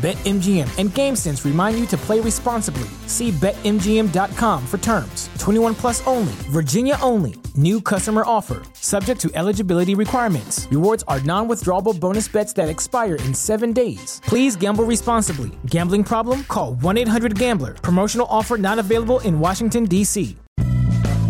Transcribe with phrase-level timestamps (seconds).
[0.00, 2.88] BetMGM and GameSense remind you to play responsibly.
[3.06, 5.28] See BetMGM.com for terms.
[5.38, 7.34] 21 plus only, Virginia only.
[7.54, 10.66] New customer offer, subject to eligibility requirements.
[10.70, 14.22] Rewards are non withdrawable bonus bets that expire in seven days.
[14.24, 15.50] Please gamble responsibly.
[15.66, 16.44] Gambling problem?
[16.44, 17.74] Call 1 800 Gambler.
[17.74, 20.34] Promotional offer not available in Washington, D.C.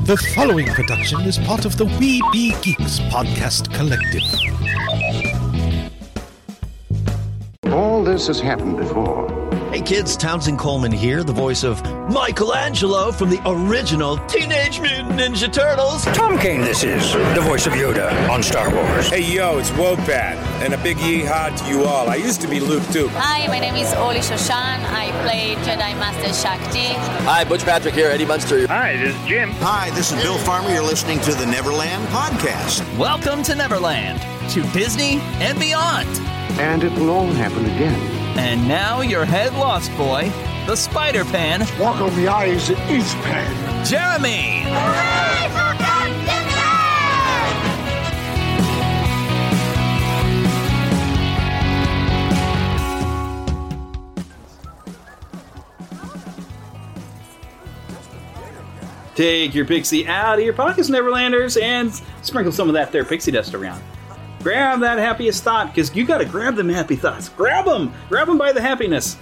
[0.07, 4.23] The following production is part of the We Be Geeks podcast collective.
[7.73, 9.29] All this has happened before.
[9.71, 15.53] Hey kids, Townsend Coleman here, the voice of Michelangelo from the original Teenage Mutant Ninja
[15.53, 16.05] Turtles.
[16.07, 19.09] Tom Kane, this is the voice of Yoda on Star Wars.
[19.09, 22.11] Hey yo, it's Wopat, and a big yeehaw to you all.
[22.11, 23.07] I used to be Luke too.
[23.11, 24.51] Hi, my name is Orli Shoshan.
[24.51, 26.95] I play Jedi Master Shaak Ti.
[27.25, 28.67] Hi, Butch Patrick here, Eddie Munster.
[28.67, 29.51] Hi, this is Jim.
[29.61, 30.71] Hi, this is Bill Farmer.
[30.71, 32.83] You're listening to the Neverland Podcast.
[32.99, 36.09] Welcome to Neverland, to Disney and beyond.
[36.59, 38.01] And it will all happen again.
[38.39, 40.31] And now your head lost boy,
[40.67, 41.61] the Spider Pan.
[41.79, 43.85] Walk on the eyes and eats pan.
[43.85, 44.63] Jeremy.
[44.65, 46.31] Hooray for Captain
[59.21, 63.31] Take your pixie out of your pockets, Neverlanders, and sprinkle some of that there pixie
[63.31, 63.83] dust around.
[64.43, 67.29] Grab that happiest thought, because you got to grab them happy thoughts.
[67.29, 67.93] Grab them!
[68.09, 69.17] Grab them by the happiness.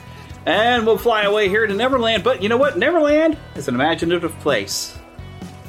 [0.47, 2.23] And we'll fly away here to Neverland.
[2.23, 2.79] But you know what?
[2.79, 4.97] Neverland is an imaginative place.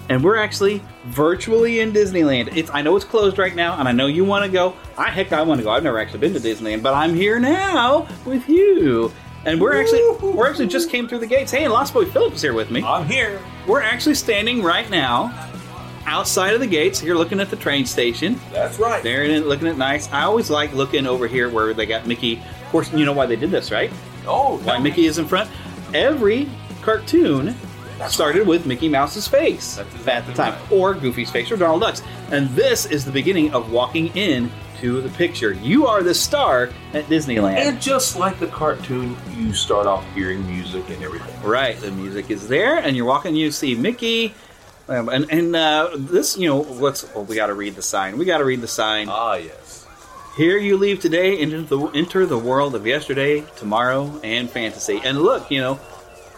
[0.07, 2.55] And we're actually virtually in Disneyland.
[2.55, 4.75] It's I know it's closed right now, and I know you want to go.
[4.97, 5.71] I heck, I want to go.
[5.71, 9.11] I've never actually been to Disneyland, but I'm here now with you.
[9.45, 10.01] And we're actually
[10.31, 11.51] we're actually just came through the gates.
[11.51, 12.83] Hey, and Lost Boy Phillips is here with me.
[12.83, 13.41] I'm here.
[13.67, 15.48] We're actually standing right now
[16.05, 17.03] outside of the gates.
[17.03, 18.39] You're looking at the train station.
[18.51, 19.03] That's right.
[19.03, 20.11] They're in it, looking at nice.
[20.11, 22.37] I always like looking over here where they got Mickey.
[22.37, 23.91] Of course, you know why they did this, right?
[24.25, 25.49] Oh, why Mickey is in front.
[25.93, 26.47] Every
[26.81, 27.55] cartoon
[27.97, 28.47] That's started right.
[28.47, 30.71] with Mickey Mouse's face exactly at the time, right.
[30.71, 32.01] or Goofy's face, or Donald Duck's.
[32.31, 35.51] And this is the beginning of walking in to the picture.
[35.53, 37.57] You are the star at Disneyland.
[37.57, 41.41] And just like the cartoon, you start off hearing music and everything.
[41.43, 43.35] Right, the music is there, and you're walking.
[43.35, 44.33] You see Mickey,
[44.89, 46.65] and and uh, this, you know.
[47.15, 48.17] Oh, we got to read the sign.
[48.17, 49.07] We got to read the sign.
[49.09, 49.85] Ah, yes.
[50.37, 55.01] Here you leave today, enter the enter the world of yesterday, tomorrow, and fantasy.
[55.03, 55.79] And look, you know,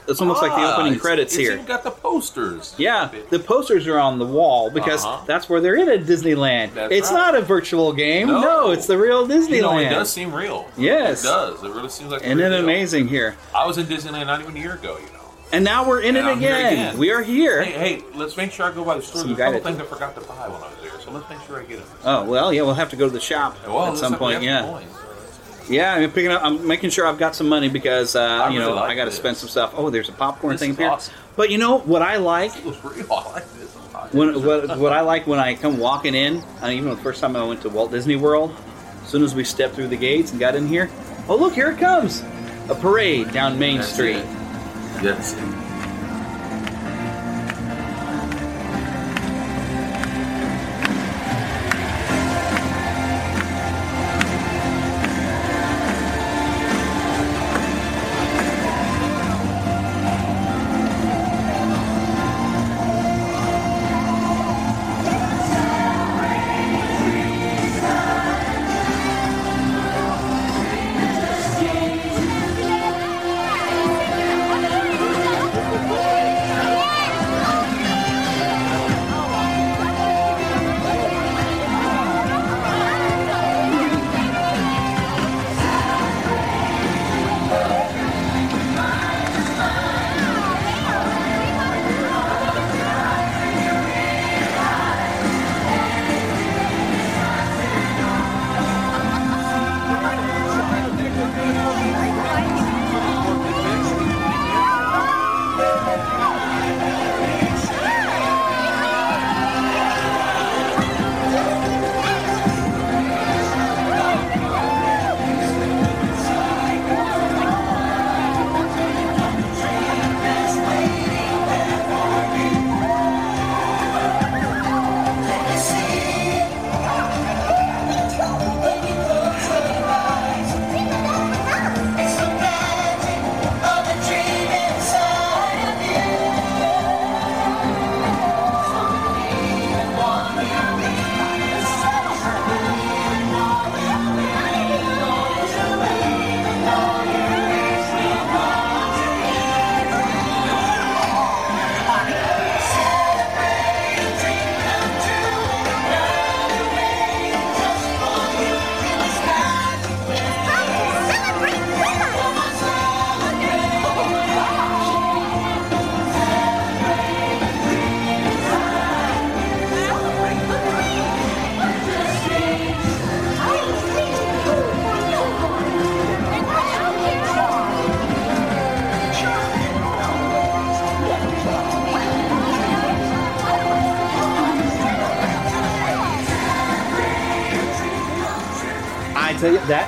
[0.07, 1.53] it's almost like the Ah, opening it's- credits it's here.
[1.53, 2.73] even got the posters.
[2.79, 5.23] Yeah, the posters are on the wall because Uh-huh.
[5.28, 6.73] that's where they're in at Disneyland.
[6.73, 7.18] That's it's right.
[7.18, 8.28] not a virtual game.
[8.28, 8.72] No, No.
[8.72, 9.50] it's the real Disneyland.
[9.51, 10.68] You know, it does seem real.
[10.78, 11.23] Yes.
[11.23, 11.63] It does.
[11.63, 13.35] It really seems like Isn't it amazing here?
[13.56, 15.21] I was in Disneyland not even a year ago, you know.
[15.53, 16.73] And now we're in And it I'm again.
[16.73, 16.97] again.
[16.97, 17.62] We are here.
[17.63, 19.22] Hey, hey, let's make sure I go by the store.
[19.22, 21.29] So There's a couple things I forgot to buy when I was there, so let's
[21.29, 21.88] make sure I get them.
[22.06, 24.41] Oh well, yeah, we'll have to go to the shop Well, at some point.
[24.44, 24.79] Yeah.
[24.79, 24.84] some.
[25.69, 26.41] Yeah, I'm picking up.
[26.44, 28.95] I'm making sure I've got some money because uh, I you know really like I
[28.95, 29.73] got to spend some stuff.
[29.75, 30.89] Oh, there's a popcorn This thing here.
[30.89, 31.13] awesome.
[31.35, 33.06] But you know what I like It was real.
[33.12, 33.73] I like this.
[34.13, 36.38] when what, what I like when I come walking in.
[36.62, 38.56] Uh, even the first time I went to Walt Disney World,
[39.03, 40.89] as soon as we stepped through the gates and got in here,
[41.29, 42.22] oh look, here it comes,
[42.69, 44.16] a parade down Main That's Street.
[44.18, 44.25] it.
[45.00, 45.61] Yes.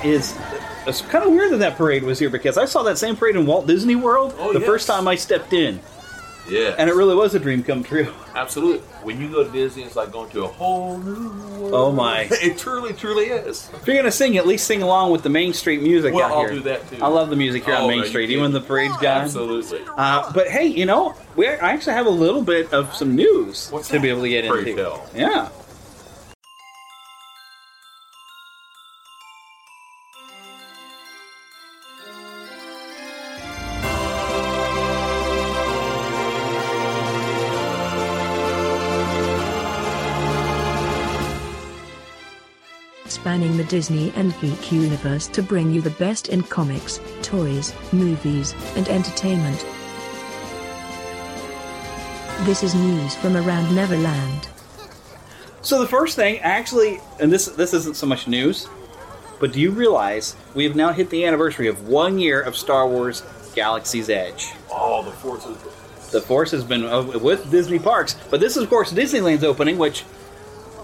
[0.03, 0.37] That is.
[0.85, 3.35] It's kind of weird that that parade was here because I saw that same parade
[3.35, 4.67] in Walt Disney World Oh, the yes.
[4.67, 5.79] first time I stepped in,
[6.49, 6.75] Yeah.
[6.77, 8.11] and it really was a dream come true.
[8.35, 8.79] Absolutely.
[9.03, 11.71] When you go to Disney, it's like going to a whole new world.
[11.73, 12.21] Oh, my.
[12.31, 13.69] It truly, truly is.
[13.73, 16.31] If you're gonna sing, at least sing along with the Main Street music Well, out
[16.33, 16.49] I'll here.
[16.55, 16.97] do that, too.
[17.01, 19.21] I love the music here Oh, on Main no, Street, even the parade's gone.
[19.21, 19.79] Absolutely.
[19.97, 23.69] Uh, but hey, you know, we I actually have a little bit of some news
[23.71, 24.01] What's to that?
[24.01, 24.75] be able to get Pray into.
[24.83, 25.05] tell.
[25.15, 25.47] Yeah.
[43.23, 48.53] Spanning the Disney and geek universe to bring you the best in comics, toys, movies,
[48.75, 49.65] and entertainment.
[52.45, 54.49] This is news from around Neverland.
[55.61, 58.67] So the first thing, actually, and this this isn't so much news,
[59.39, 62.89] but do you realize we have now hit the anniversary of one year of Star
[62.89, 63.23] Wars
[63.55, 64.51] Galaxy's Edge?
[64.69, 65.55] Oh, the forces.
[66.11, 69.77] The Force has been uh, with Disney parks, but this is of course Disneyland's opening,
[69.77, 70.03] which.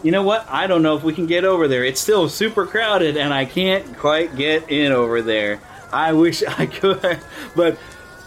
[0.01, 0.47] You know what?
[0.49, 1.83] I don't know if we can get over there.
[1.83, 5.59] It's still super crowded, and I can't quite get in over there.
[5.91, 7.19] I wish I could,
[7.55, 7.77] but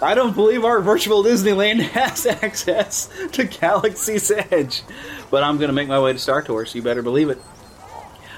[0.03, 4.83] I don't believe our virtual Disneyland has access to Galaxy's Edge.
[5.31, 6.75] But I'm going to make my way to Star Tours.
[6.75, 7.39] You better believe it.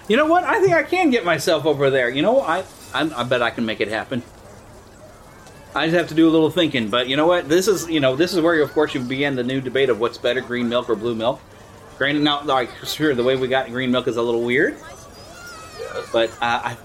[0.06, 0.44] You know what?
[0.44, 2.08] I think I can get myself over there.
[2.10, 4.22] You know, I I, I bet I can make it happen.
[5.74, 6.88] I just have to do a little thinking.
[6.88, 7.48] But you know what?
[7.48, 9.98] This is you know this is where of course you begin the new debate of
[9.98, 11.40] what's better, green milk or blue milk.
[11.98, 14.76] Granted, now like sure the way we got green milk is a little weird,
[16.12, 16.76] but uh, I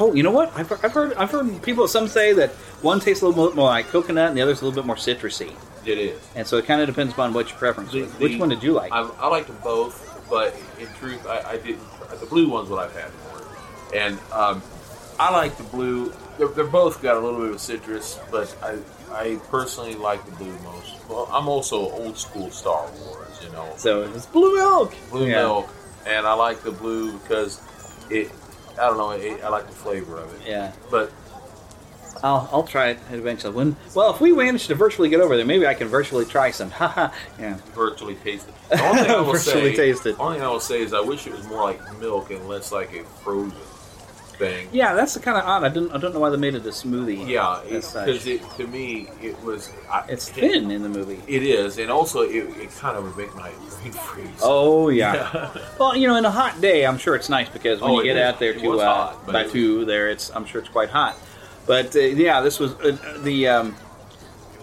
[0.00, 2.50] oh you know what I've, I've heard I've heard people some say that
[2.82, 4.96] one tastes a little bit more like coconut and the other's a little bit more
[4.96, 5.52] citrusy,
[5.84, 6.20] It is.
[6.34, 7.92] and so it kind of depends upon what your preference.
[7.92, 8.12] The- is.
[8.18, 8.92] Which one did you like?
[8.92, 11.80] I, I liked them both, but in truth, I, I didn't.
[12.20, 13.46] The blue one's what I've had more,
[13.94, 14.62] and um,
[15.18, 16.12] I like the blue.
[16.38, 18.78] They're, they're both got a little bit of citrus, but I
[19.12, 20.94] I personally like the blue most.
[21.08, 23.72] Well, I'm also old school Star Wars, you know.
[23.76, 24.94] so it's blue milk.
[25.10, 25.42] blue Yeah.
[25.42, 25.68] milk,
[26.06, 27.60] and I like the blue because
[28.10, 28.30] it.
[28.72, 29.10] I don't know.
[29.12, 30.48] It, I like the flavor of it.
[30.48, 30.72] Yeah.
[30.90, 31.12] But
[32.22, 33.52] I'll, I'll try it eventually.
[33.54, 36.50] When well, if we manage to virtually get over there, maybe I can virtually try
[36.50, 36.70] some.
[36.70, 37.10] Haha.
[37.38, 37.58] yeah.
[37.74, 38.54] virtually taste it.
[38.70, 40.16] The only thing I will Virtually say, taste it.
[40.18, 42.72] only thing I will say is I wish it was more like milk and less
[42.72, 43.52] like a frozen
[44.38, 44.68] thing.
[44.72, 45.64] Yeah, that's kind of odd.
[45.64, 45.92] I didn't.
[45.92, 47.28] I don't know why they made it a smoothie.
[47.28, 49.70] Yeah, because it, to me it was.
[49.90, 51.20] I, it's thin in the movie.
[51.26, 53.50] It is, and also it, it kind of would make my
[53.80, 54.28] brain freeze.
[54.42, 55.50] Oh yeah.
[55.78, 58.04] well, you know, in a hot day, I'm sure it's nice because when Oh, you
[58.04, 58.22] get is.
[58.22, 60.90] out there It to uh, hot, but it Batuu, there, it's I'm sure it's quite
[60.90, 61.16] hot.
[61.66, 63.76] But uh, yeah, this was uh, the um,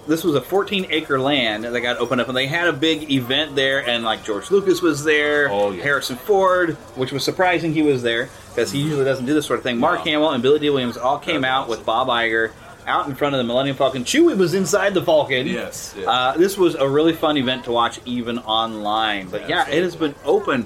[0.08, 3.12] this was a 14 acre land that got opened up, and they had a big
[3.12, 5.84] event there, and like George Lucas was there, Oh, yeah.
[5.84, 9.60] Harrison Ford, which was surprising he was there because he usually doesn't do this sort
[9.60, 9.80] of thing.
[9.80, 12.52] Mark Hamill and Billy Dee Williams all came out with Bob Iger.
[12.88, 15.46] Out in front of the Millennium Falcon, Chewie was inside the Falcon.
[15.46, 16.08] Yes, yes.
[16.08, 19.30] Uh, this was a really fun event to watch, even online.
[19.30, 20.66] But yeah, it has been open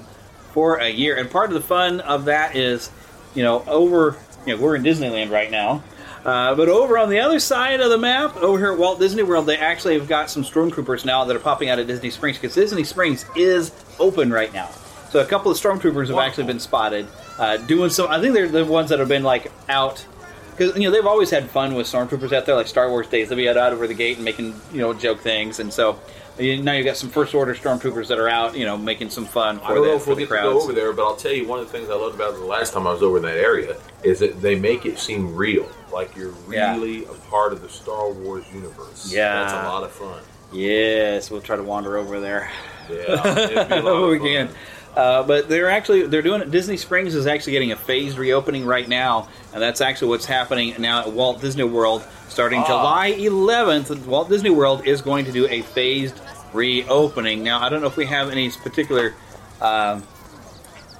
[0.52, 2.90] for a year, and part of the fun of that is,
[3.34, 4.16] you know, over.
[4.46, 5.84] You know, we're in Disneyland right now,
[6.24, 9.22] uh, but over on the other side of the map, over here at Walt Disney
[9.22, 12.38] World, they actually have got some stormtroopers now that are popping out of Disney Springs
[12.38, 14.70] because Disney Springs is open right now.
[15.10, 17.06] So a couple of stormtroopers have actually been spotted
[17.38, 18.08] uh, doing some.
[18.10, 20.04] I think they're the ones that have been like out
[20.52, 23.28] because you know they've always had fun with stormtroopers out there, like Star Wars days.
[23.28, 25.98] They'll be out, out over the gate and making you know joke things, and so
[26.38, 29.24] you, now you've got some first order stormtroopers that are out, you know, making some
[29.24, 31.16] fun for I don't the, know if we'll get to go over there, but I'll
[31.16, 33.16] tell you one of the things I loved about the last time I was over
[33.16, 36.74] in that area is that they make it seem real, like you're Yeah.
[36.74, 39.10] really a part of the Star Wars universe.
[39.10, 39.40] Yeah.
[39.44, 40.22] that's a lot of fun.
[40.52, 42.50] Yes, we'll try to wander over there.
[42.90, 44.48] Yeah, it'd be a lot of we can.
[44.96, 46.50] Uh, but they're actually they're doing it.
[46.50, 50.74] Disney Springs is actually getting a phased reopening right now, and that's actually what's happening
[50.78, 52.02] now at Walt Disney World.
[52.28, 52.66] Starting Ah.
[52.66, 56.18] July 11th, Walt Disney World is going to do a phased
[56.54, 57.42] reopening.
[57.42, 59.14] Now, I don't know if we have any particular
[59.60, 60.02] um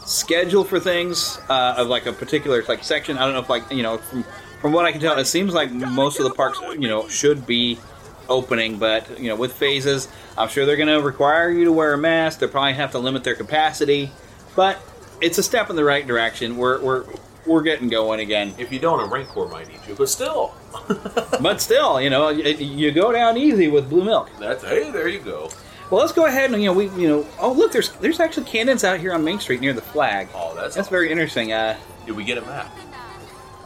[0.04, 3.16] schedule for things uh, of like a particular like section.
[3.18, 4.24] I don't know if like you know from
[4.60, 7.46] from what I can tell, it seems like most of the parks you know should
[7.46, 7.78] be
[8.28, 11.94] opening, but you know with phases, I'm sure they're going to require you to wear
[11.94, 12.40] a mask.
[12.40, 14.10] They'll probably have to limit their capacity,
[14.54, 14.80] but
[15.20, 16.56] it's a step in the right direction.
[16.56, 17.04] We're we're
[17.46, 18.54] we're getting going again.
[18.58, 20.54] If you don't, a Rancor might eat you, but still,
[21.40, 24.30] but still, you know, you, go down easy with blue milk.
[24.38, 25.50] that's hey, there you go.
[25.90, 28.46] Well, let's go ahead and you know we you know oh look there's there's actually
[28.46, 30.28] cannons out here on Main Street near the flag.
[30.34, 31.52] Oh, that's that's very interesting.
[31.52, 32.76] Uh, Did we get a map?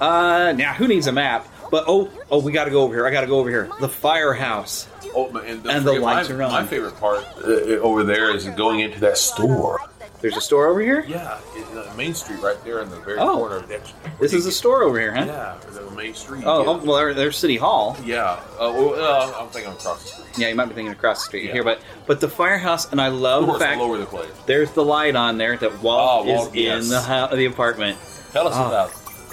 [0.00, 1.46] uh, now who needs a map?
[1.70, 3.06] But oh oh we got to go over here.
[3.06, 3.70] I got to go over here.
[3.80, 4.88] The firehouse.
[5.14, 6.50] Oh, and, And the lights my, are on.
[6.52, 9.80] My favorite part uh, over there is going into that store.
[10.20, 11.02] There's a store over here.
[11.08, 13.36] Yeah, in uh, Main Street, right there in the very Oh.
[13.38, 13.60] corner.
[13.60, 15.24] That's, This is a store over here, huh?
[15.24, 16.44] Yeah, the Main Street.
[16.46, 16.68] Oh, yeah.
[16.68, 17.96] oh, well, there- there's City Hall.
[18.04, 18.32] Yeah.
[18.58, 20.26] Uh, well, uh, I'm thinking across the street.
[20.38, 21.52] Yeah, you might be thinking across the street Yeah.
[21.54, 24.28] here, but but the firehouse, and I love course, the fact all over the place.
[24.44, 26.84] there's the light on there that Walt Oh, is yes.
[26.84, 27.96] in the the apartment.
[28.32, 28.68] Tell us Oh.
[28.68, 28.92] about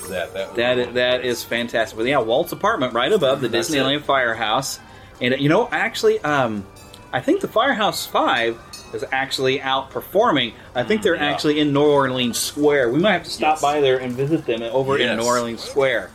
[0.09, 0.33] that.
[0.33, 1.97] That, That is, that is fantastic.
[1.97, 4.79] But yeah, Walt's apartment right above the That's Disneyland Firehouse,
[5.21, 6.65] and you know, actually, um,
[7.13, 8.59] I think the Firehouse Five
[8.93, 10.53] is actually outperforming.
[10.75, 11.25] I think they're yeah.
[11.25, 12.91] actually in New Orleans Square.
[12.91, 13.61] We might have to stop Yes.
[13.61, 15.19] by there and visit them over in Yes.
[15.19, 16.11] New Orleans Square.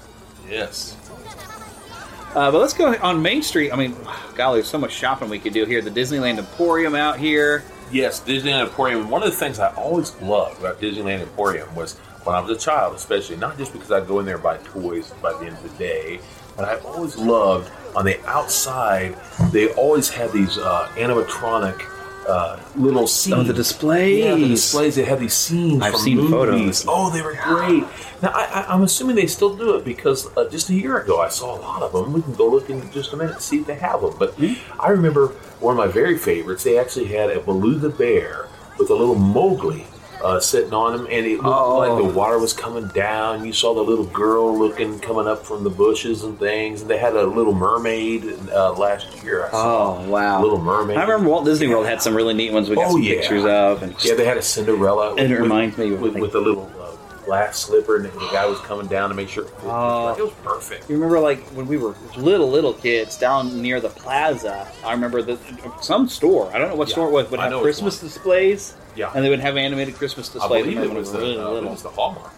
[0.49, 0.97] Yes.
[2.35, 3.73] Uh, but let's go on Main Street.
[3.73, 3.95] I mean,
[4.35, 5.83] golly, there's so much shopping we could do here.
[5.83, 7.63] The Disneyland Emporium out here.
[7.91, 9.11] Yes, Disneyland Emporium.
[9.11, 12.61] One of the things I always loved about Disneyland Emporium was when I was a
[12.61, 15.57] child, especially not just because I'd go in there and buy toys by the end
[15.57, 16.21] of the day,
[16.57, 19.17] but I've always loved on the outside.
[19.51, 21.89] They always had these uh, animatronic
[22.29, 23.39] uh, little scenes.
[23.39, 24.25] Oh, the displays.
[24.25, 24.95] Yeah, the displays.
[24.95, 25.83] They had these scenes.
[25.83, 26.31] I've seen movies.
[26.31, 26.85] photos.
[26.89, 27.85] Oh, they were great.
[28.23, 31.21] Now I, I, I'm assuming they still do it because uh, just a year ago
[31.21, 32.13] I saw a lot of them.
[32.13, 34.15] We can go look in just a minute and see if they have them.
[34.19, 34.39] But
[34.79, 36.63] I remember one of my very favorites.
[36.63, 38.47] They actually had a Baloo the bear
[38.79, 39.87] with a little Mowgli.
[40.23, 41.79] Uh, sitting on him, and it looked Oh.
[41.79, 43.45] like the water was coming down.
[43.45, 46.83] You saw the little girl looking coming up from the bushes and things.
[46.83, 49.47] And they had a little mermaid uh, last year.
[49.47, 50.97] I saw Oh wow, Little Mermaid.
[50.97, 52.71] I remember Walt Disney World had some really neat ones.
[52.71, 53.15] We got Oh, some yeah.
[53.17, 55.11] pictures of, and Yeah, they had a Cinderella.
[55.17, 56.71] And it with- reminds me of, with, like- with a little
[57.23, 59.47] uh, glass slipper, and the guy was coming down to make sure.
[59.63, 60.15] Oh.
[60.17, 60.89] it was perfect.
[60.89, 64.69] You remember, like when we were little, little kids down near the plaza.
[64.85, 65.39] I remember that
[65.83, 66.51] some store.
[66.55, 68.75] I don't know what Yeah, store it was, would have Christmas displays.
[68.95, 69.11] Yeah.
[69.15, 70.67] and they would have animated Christmas displays.
[70.67, 72.31] I believe it was the, really uh, it was the Hallmark.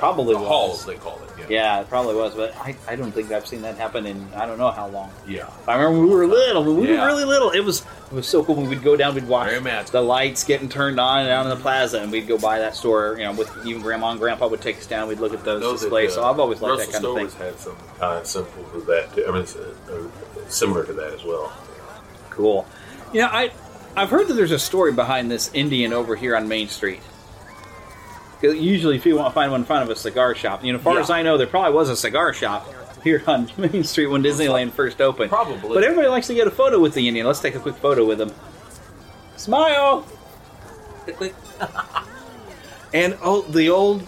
[0.00, 0.48] Probably the was.
[0.48, 1.30] halls they call it.
[1.38, 1.46] Yeah.
[1.48, 4.44] Yeah, it probably was, but I, I don't think I've seen that happen in I
[4.46, 5.10] don't know how long.
[5.28, 5.48] Yeah.
[5.68, 6.64] I remember when we were little.
[6.64, 7.00] When we Yeah.
[7.02, 7.80] were really little, it was
[8.10, 8.56] it was so cool.
[8.56, 10.00] When we'd go down, we'd watch Very magical.
[10.02, 13.14] the lights getting turned on down in the plaza, and we'd go by that store.
[13.18, 15.06] You know, with even Grandma and Grandpa would take us down.
[15.08, 16.12] We'd look at those Know that, displays.
[16.12, 17.28] uh, so I've always liked Russell that kind of thing.
[17.30, 19.14] Stover's had some kind of simple to that.
[19.14, 19.24] Too.
[19.28, 21.52] I mean, it's, uh, uh, similar to that as well.
[22.30, 22.66] Cool.
[23.12, 23.50] Yeah, I
[23.96, 27.00] I've heard that there's a story behind this Indian over here on Main Street.
[28.42, 30.78] Usually, if you want to find one in front of a cigar shop, you know,
[30.78, 31.00] as far Yeah.
[31.00, 32.66] as I know, there probably was a cigar shop
[33.04, 35.30] here on Main Street when Disneyland first opened.
[35.30, 35.74] Probably.
[35.74, 37.26] But everybody likes to get a photo with the Indian.
[37.26, 38.32] Let's take a quick photo with him.
[39.36, 40.06] Smile.
[42.94, 44.06] and oh, the old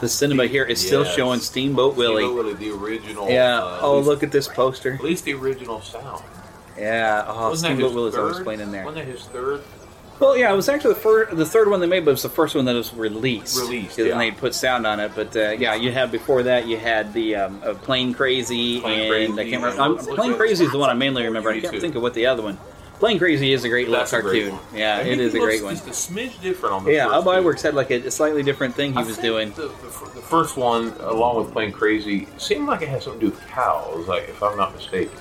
[0.00, 2.22] the cinema here is still showing Steamboat Willie.
[2.24, 3.28] Steamboat Willie, the original.
[3.28, 3.58] Yeah.
[3.58, 4.94] uh, oh, least- look at this poster.
[4.94, 6.22] At least the original sound.
[6.76, 7.24] Yeah.
[7.26, 8.84] Oh, Wasn't Steamboat Willie's always playing in there.
[8.84, 9.62] Wasn't that his third?
[10.20, 12.22] Well, yeah, it was actually the, fir- the third one they made, but it was
[12.24, 13.56] the first one that was released.
[13.60, 14.06] Released, yeah.
[14.06, 15.12] And they put sound on it.
[15.14, 19.30] But uh, yeah, you had before that you had the um, uh, Plane Crazy, Plane
[19.30, 19.80] and I can't remember.
[19.80, 20.34] Um, Plane?
[20.34, 21.50] Crazy is the one I mainly remember.
[21.50, 22.58] I can't think of what the other one.
[22.98, 24.54] Plane Crazy is a great little That's great cartoon.
[24.54, 24.76] one.
[24.76, 25.76] Yeah, it is a great one.
[25.76, 27.26] Just a smidge different on the Yeah, first.
[27.28, 29.50] Iwerks had like a, a slightly different thing he I was doing.
[29.52, 29.68] The, the,
[30.16, 33.46] the first one, along with Plane Crazy, seemed like it had something to do with
[33.46, 35.16] cows, like if I'm not mistaken.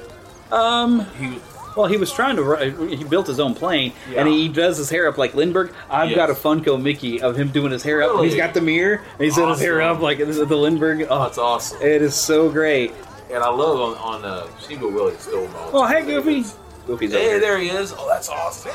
[0.51, 1.41] Um, He was,
[1.77, 2.87] well, he was trying to.
[2.87, 4.21] He built his own plane, Yeah.
[4.21, 5.73] and he does his hair up like Lindbergh.
[5.89, 8.21] I've got a Funko Mickey of him doing his hair up.
[8.23, 11.07] He's got the mirror, and he's doing his hair up like this is the Lindbergh.
[11.09, 11.81] Oh, that's awesome.
[11.81, 12.91] it is so great.
[13.31, 15.49] And I love on, on uh, Steamboat Willie still.
[15.73, 16.45] Oh, hey, Goofy.
[16.85, 17.39] Goofy's Hey, here.
[17.41, 17.93] there he is.
[17.97, 18.71] Oh, that's awesome.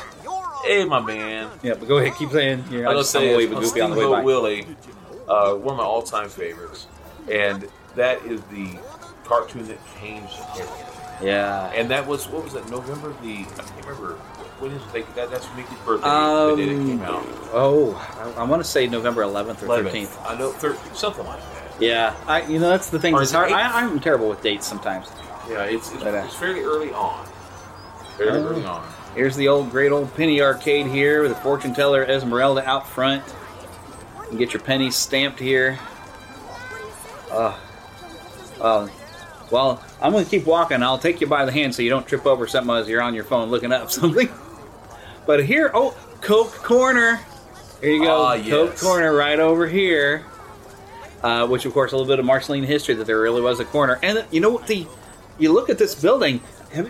[0.63, 1.49] Hey, my man.
[1.63, 2.63] Yeah, but go ahead, keep saying.
[2.69, 4.21] You're I not was just gonna say, with on Goofy on the way.
[4.23, 4.67] Willie,
[5.27, 6.85] uh, one of my all-time favorites,
[7.29, 8.77] and that is the
[9.25, 10.92] cartoon that changed everything.
[11.21, 11.71] Yeah.
[11.75, 12.69] And that was what was it?
[12.69, 14.13] November the I can't remember
[14.59, 15.15] when is it?
[15.15, 16.07] That, that's Mickey's birthday.
[16.09, 17.25] the day it Um, came out.
[17.53, 19.91] oh, I, I want to say November 11th or 11th.
[19.91, 20.29] 13th.
[20.29, 21.81] I know thir- something like that.
[21.81, 22.43] Yeah, I.
[22.43, 23.15] You know that's the thing.
[23.17, 23.51] It's hard.
[23.51, 25.09] I, I'm terrible with dates sometimes.
[25.49, 27.25] Yeah, it's it's, But, uh, it's fairly early on.
[28.17, 28.45] Very Oh.
[28.47, 28.87] early on.
[29.15, 33.23] Here's the old, great old penny arcade here with the fortune teller Esmeralda out front.
[34.21, 35.77] You can get your pennies stamped here.
[37.31, 37.57] Uh,
[38.61, 38.87] uh,
[39.51, 40.83] well, I'm going to keep walking.
[40.83, 43.15] I'll take you by the hand so you don't trip over something as you're on
[43.15, 44.29] your phone looking up something.
[45.25, 47.21] But here, oh, Coke Corner.
[47.79, 48.23] Here you go.
[48.23, 48.77] Ah, Coke.
[48.77, 50.25] Corner right over here.
[51.23, 53.65] Uh, which, of course, a little bit of Marceline history that there really was a
[53.65, 53.97] corner.
[54.03, 54.67] And you know what?
[54.67, 54.85] The
[55.39, 56.41] you look at this building.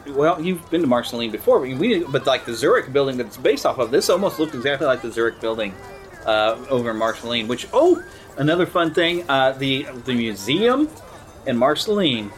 [0.07, 3.37] Well, you've been to Marceline before, but we but like the Zurich building that it's
[3.37, 5.73] based off of, this almost looked exactly like the Zurich building
[6.25, 7.47] uh, over in Marceline.
[7.47, 8.03] Which oh,
[8.37, 10.89] another fun thing, uh, the the museum
[11.45, 12.31] in Marceline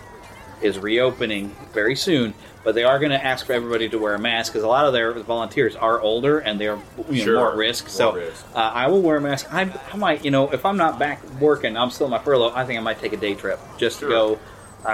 [0.62, 2.34] is reopening very soon.
[2.64, 4.88] But they are going to ask for everybody to wear a mask because a lot
[4.88, 7.36] of their volunteers are older and they're you know, Sure.
[7.38, 7.86] more at risk.
[7.86, 8.44] More so risk.
[8.56, 9.54] Uh, I will wear a mask.
[9.54, 12.54] I, I might, you know, if I'm not back working, I'm still on my furlough.
[12.56, 14.10] I think I might take a day trip just Sure.
[14.10, 14.40] to go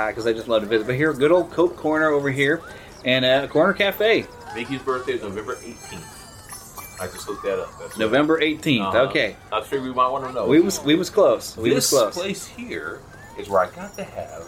[0.10, 0.86] because I just love to visit.
[0.86, 2.62] But here, good old Coke Corner over here,
[3.06, 4.25] and uh, Corner Cafe.
[4.53, 7.00] Mickey's birthday is November 18th.
[7.01, 7.72] I just looked that up.
[7.80, 8.82] That's November 18th.
[8.82, 9.00] Uh-huh.
[9.10, 9.36] Okay.
[9.51, 10.46] I figured we might want to know.
[10.46, 11.56] We was we was close.
[11.58, 12.13] We this was close.
[12.15, 13.00] place here
[13.39, 14.44] is where I got to have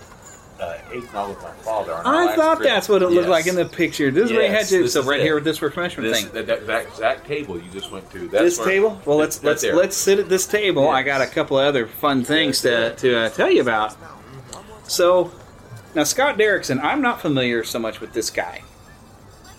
[0.60, 1.94] uh, eggnog with my father.
[2.06, 2.70] I thought trip.
[2.70, 3.30] that's what it looked Yes.
[3.30, 4.12] like in the picture.
[4.12, 4.88] This is what you had to.
[4.88, 5.24] So right it.
[5.24, 6.34] here with this refreshment This, thing.
[6.34, 8.28] that, that, that exact table you just went to.
[8.28, 9.02] That's this where- table.
[9.06, 9.76] Well, let's let's there.
[9.76, 10.88] let's sit at this table.
[10.90, 13.96] I got a couple of other fun things to to uh, tell you about.
[14.88, 15.32] So
[15.96, 18.62] now Scott Derrickson, I'm not familiar so much with this guy.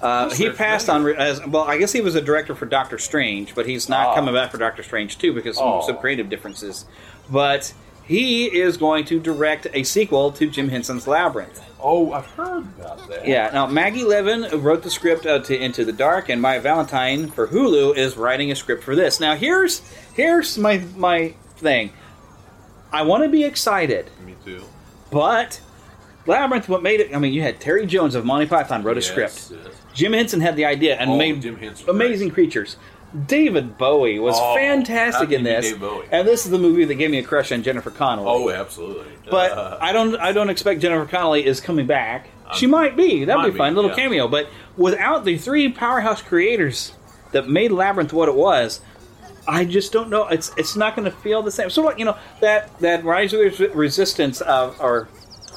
[0.00, 1.64] Uh, he passed on as well.
[1.64, 4.14] I guess he was a director for Doctor Strange, but he's not Oh.
[4.14, 5.86] coming back for Doctor Strange too because some, Oh.
[5.86, 6.84] some creative differences.
[7.30, 7.72] But
[8.06, 11.62] he is going to direct a sequel to Jim Henson's Labyrinth.
[11.80, 13.26] Oh, I've heard about that.
[13.28, 13.50] Yeah.
[13.52, 17.48] Now Maggie Levin wrote the script uh, to Into the Dark, and Maya Valentine for
[17.48, 19.20] Hulu is writing a script for this.
[19.20, 19.80] Now here's
[20.14, 21.92] here's my my thing.
[22.92, 24.64] I want to be excited, Me too.
[25.10, 25.60] but
[26.26, 26.68] Labyrinth.
[26.68, 27.14] What made it?
[27.14, 29.50] I mean, you had Terry Jones of Monty Python wrote a script.
[29.50, 29.60] yes.
[29.92, 31.44] Jim Henson had the idea and Oh, made
[31.88, 32.76] amazing creatures.
[33.26, 35.72] David Bowie was Oh, fantastic in this,
[36.10, 38.26] and this is the movie that gave me a crush on Jennifer Connelly.
[38.28, 39.12] Oh, absolutely.
[39.30, 42.28] But Uh, I don't I don't expect Jennifer Connelly is coming back.
[42.54, 43.24] She might be.
[43.24, 43.96] That'd might be fun, little yeah.
[43.96, 44.28] cameo.
[44.28, 46.92] But without the three powerhouse creators
[47.32, 48.80] that made Labyrinth what it was,
[49.46, 50.26] I just don't know.
[50.28, 51.70] It's it's not going to feel the same.
[51.70, 55.08] So like you know that that Rise of Res- Resistance of or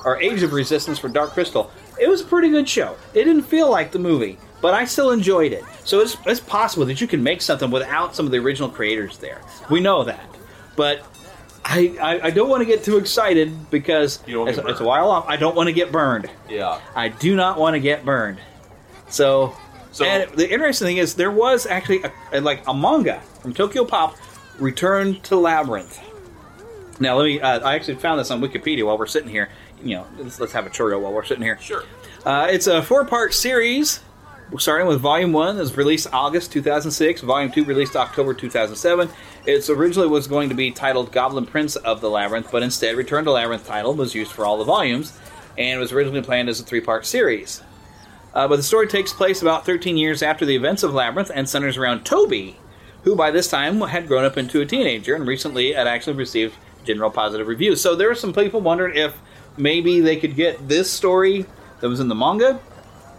[0.05, 1.71] or Age of Resistance for Dark Crystal.
[1.99, 2.95] It was a pretty good show.
[3.15, 5.63] It didn't feel like the movie, but I still enjoyed it.
[5.83, 9.17] So it's it's possible that you can make something without some of the original creators
[9.19, 9.41] there.
[9.69, 10.25] We know that,
[10.75, 11.05] but
[11.65, 15.25] I, I, I don't want to get too excited because it's, it's a while off.
[15.27, 16.29] I don't want to get burned.
[16.49, 16.79] yeah.
[16.95, 18.37] I do not want to get burned.
[19.09, 19.53] So,
[19.91, 23.53] So- and the interesting thing is, there was actually a, a- like a manga from
[23.53, 24.15] Tokyo Pop,
[24.59, 25.99] Return to Labyrinth.
[27.01, 27.39] Now, let me.
[27.41, 29.49] Uh, I actually found this on Wikipedia while we're sitting here.
[29.83, 31.59] You know, let's, let's have a churro while we're sitting here.
[31.61, 31.83] Sure.
[32.25, 33.99] Uh, it's a four-part series,
[34.57, 37.21] starting with Volume One, that was released August 2006.
[37.21, 39.09] Volume Two released October 2007.
[39.45, 43.25] It originally was going to be titled Goblin Prince of the Labyrinth, but instead, Return
[43.25, 45.17] to Labyrinth title was used for all the volumes,
[45.57, 47.61] and was originally planned as a three-part series.
[48.33, 51.49] Uh, but the story takes place about 13 years after the events of Labyrinth and
[51.49, 52.57] centers around Toby,
[53.03, 56.55] who by this time had grown up into a teenager and recently had actually received
[56.85, 57.81] general positive reviews.
[57.81, 59.19] So there were some people wondering if
[59.57, 61.45] maybe they could get this story
[61.79, 62.59] that was in the manga,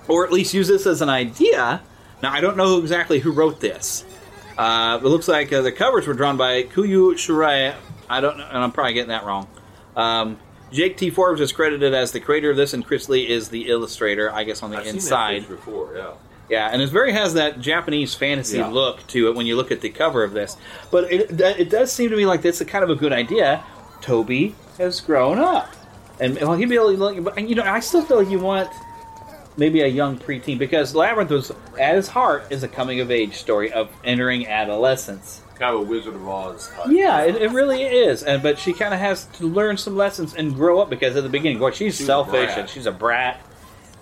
[0.09, 1.81] or at least use this as an idea.
[2.23, 4.05] Now I don't know exactly who wrote this.
[4.57, 7.75] Uh, it looks like uh, the covers were drawn by Kuyu Shirai.
[8.11, 9.47] I don't know, and I'm probably getting that wrong.
[9.95, 10.39] Um,
[10.73, 11.11] Jake T.
[11.11, 14.45] Forbes is credited as the creator of this, and Chris Lie is the illustrator, I
[14.45, 15.47] guess, on the I've inside.
[15.49, 15.97] before.
[15.97, 16.11] Yeah.
[16.51, 18.69] Yeah, and it very has that Japanese fantasy Yeah.
[18.69, 20.57] look to it when you look at the cover of this.
[20.91, 23.63] But it it does seem to me like that's a kind of a good idea.
[24.01, 25.69] Toby has grown up,
[26.19, 27.23] and well, he'd be able to look.
[27.23, 28.71] But you know, I still feel like you want
[29.59, 33.35] maybe a young preteen because Labyrinth was at its heart is a coming of age
[33.37, 35.43] story of entering adolescence.
[35.57, 36.87] Kind of a Wizard of Oz type.
[36.89, 38.23] Yeah, it, it really is.
[38.23, 41.25] And but she kind of has to learn some lessons and grow up because at
[41.25, 43.41] the beginning, boy, she's She's selfish and she's a brat.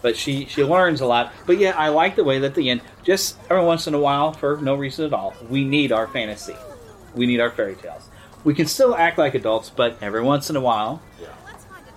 [0.03, 1.33] But she she learns a lot.
[1.47, 4.35] But yeah, I like the way that the end just every once in a while
[4.35, 5.35] for no reason at all.
[5.49, 6.55] We need our fantasy.
[7.15, 8.03] We need our fairy tales.
[8.45, 11.01] We can still act like adults, but every once in a while.
[11.21, 11.29] Yeah.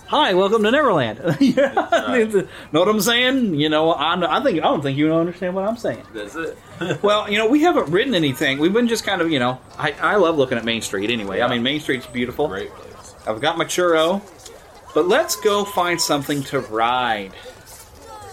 [0.10, 1.19] Hi, welcome to Neverland.
[1.39, 1.72] yeah,
[2.72, 3.54] know what I'm saying?
[3.54, 6.02] You know, I, I think I don't think you understand what I'm saying.
[6.15, 6.58] That's it.
[7.04, 8.58] Well, you know, we haven't written anything.
[8.58, 11.41] We've been just kind of, you know, I, I love looking at Main Street anyway.
[11.41, 12.48] I mean, Main Street's beautiful.
[12.48, 13.13] Great place.
[13.28, 14.24] I've got my churro,
[14.95, 17.34] but let's go find something to ride.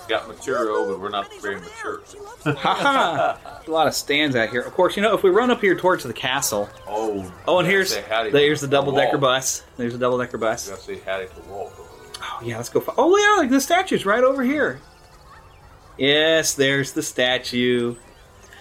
[0.08, 2.00] Got mature, but we're not very mature.
[2.44, 4.60] A lot of stands out here.
[4.60, 6.68] Of course, you know, if we run up here towards the castle.
[6.86, 7.32] Oh.
[7.48, 9.64] Oh, and here's here's gotta say howdy there's the double decker bus.
[9.76, 10.68] There's a double decker bus.
[10.68, 11.72] You say howdy to Walt.
[12.22, 12.80] Oh yeah, let's go.
[12.80, 14.80] Fi- oh yeah, like the statue's right over here.
[15.98, 17.96] Yes, there's the statue.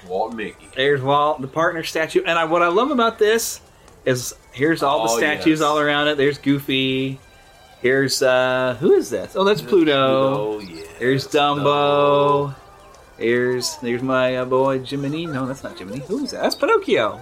[0.07, 0.69] Walt Mickey.
[0.75, 2.21] There's Walt, the partner statue.
[2.25, 3.59] And I, what I love about this
[4.05, 5.61] is here's all the Oh, statues yes.
[5.61, 6.17] all around it.
[6.17, 7.19] There's Goofy.
[7.85, 9.35] Here's uh who is this?
[9.35, 9.93] Oh, that's Pluto.
[9.93, 10.81] Oh yeah.
[10.97, 12.55] There's Dumbo.
[13.19, 15.27] Here's there's my uh, boy Jiminy.
[15.27, 15.99] No, that's not Jiminy.
[16.07, 16.41] Who is that?
[16.41, 17.19] That's Pinocchio.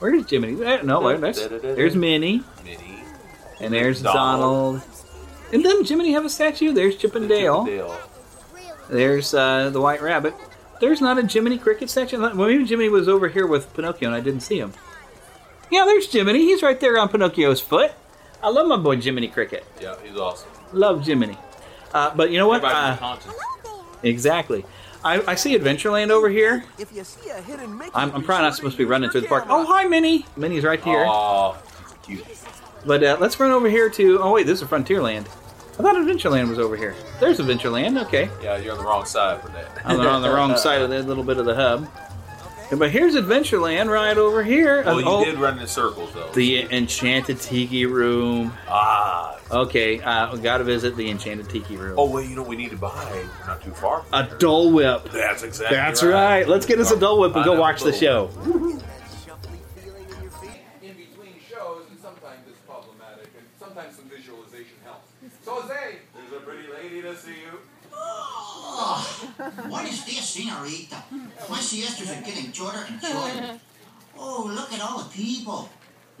[0.00, 0.60] Where's Jiminy?
[0.64, 2.42] Eh, No, wait, that's, there's Minnie.
[2.64, 3.04] Minnie.
[3.60, 4.80] And there's Donald.
[4.80, 4.82] Donald.
[5.52, 6.72] And doesn't Jiminy have a statue?
[6.72, 7.64] There's Chip and Dale.
[7.64, 7.96] Dale.
[8.90, 10.34] There's uh, the White Rabbit.
[10.80, 12.18] There's not a Jiminy Cricket statue.
[12.20, 14.72] Well, maybe Jiminy was over here with Pinocchio and I didn't see him.
[15.70, 16.40] Yeah, there's Jiminy.
[16.40, 17.92] He's right there on Pinocchio's foot.
[18.42, 19.66] I love my boy Jiminy Cricket.
[19.80, 20.48] Yeah, he's awesome.
[20.72, 21.36] Love Jiminy.
[21.92, 22.62] Uh, but you know what?
[22.64, 23.16] Uh,
[24.02, 24.64] exactly.
[25.04, 26.64] I, I see Adventureland over here.
[26.78, 29.22] If you see a hidden Mickey, I'm, I'm probably not supposed to be running through
[29.22, 29.46] the park.
[29.48, 30.26] Oh, hi, Minnie.
[30.36, 31.04] Minnie's right here.
[31.06, 31.56] Aw,
[32.02, 32.24] cute.
[32.84, 34.20] But uh, let's run over here to.
[34.20, 35.22] Oh wait, this is Frontierland.
[35.78, 36.94] I thought Adventureland was over here.
[37.20, 38.00] There's Adventureland.
[38.06, 39.68] Okay, Yeah, you're on the wrong side for that.
[39.84, 41.88] I'm on the wrong side of that little bit of the hub.
[42.70, 44.84] But here's Adventureland right over here.
[44.84, 46.30] Well, you oh, did run in circles, though.
[46.32, 48.52] the Enchanted Tiki Room.
[48.68, 49.38] Ah.
[49.50, 51.94] Okay, uh, we got to visit the Enchanted Tiki Room.
[51.98, 53.24] Oh, wait, you know what we need to buy?
[53.40, 54.04] We're not too far.
[54.12, 55.10] A Dole Whip.
[55.10, 56.12] That's exactly That's right.
[56.12, 56.48] right.
[56.48, 58.28] Let's get us a Dole Whip and go watch the show.
[58.28, 58.78] Dole show.
[70.38, 71.98] in between shows, and sometimes it's problematic, and sometimes some visualization helps.
[71.98, 71.98] So, Jose, there's a pretty lady to see you.
[71.98, 71.98] What is this, senorita?
[71.98, 73.60] My siestas are getting shorter and shorter.
[74.18, 75.68] Oh, look at all the people.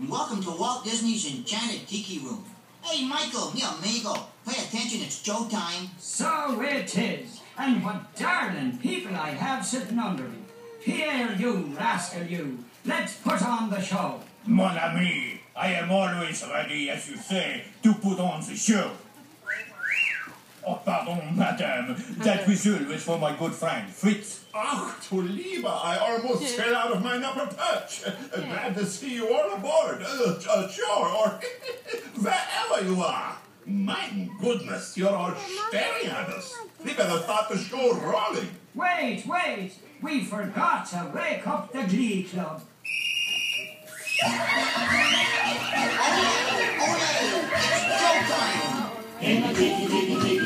[0.08, 2.44] Welcome to Walt Disney's Enchanted Tiki Room.
[2.82, 4.14] Hey, Michael, mi amigo,
[4.46, 5.88] pay attention, it's showtime.
[5.98, 7.40] So it is.
[7.58, 10.38] And what darling people I have sitting under me.
[10.80, 12.64] Pierre, you rascal, you.
[12.84, 14.20] Let's put on the show.
[14.46, 18.92] Mon ami, I am always ready, as you say, to put on the show.
[20.68, 21.96] Oh, pardon, madame.
[22.18, 24.44] That whistle was for my good friend, Fritz.
[24.54, 28.04] Ach, du Lieber, I almost fell out of my upper perch.
[28.34, 30.02] Glad to see you all aboard.
[30.02, 31.40] Uh, uh, sure, or
[32.20, 33.34] wherever you are.
[33.64, 35.34] My goodness, you're all
[35.68, 36.54] staring at us.
[36.84, 38.50] We better start the show rolling.
[38.74, 39.72] Wait, wait.
[40.02, 42.60] We forgot to wake up the Glee Club.
[49.20, 50.37] In the tiki tiki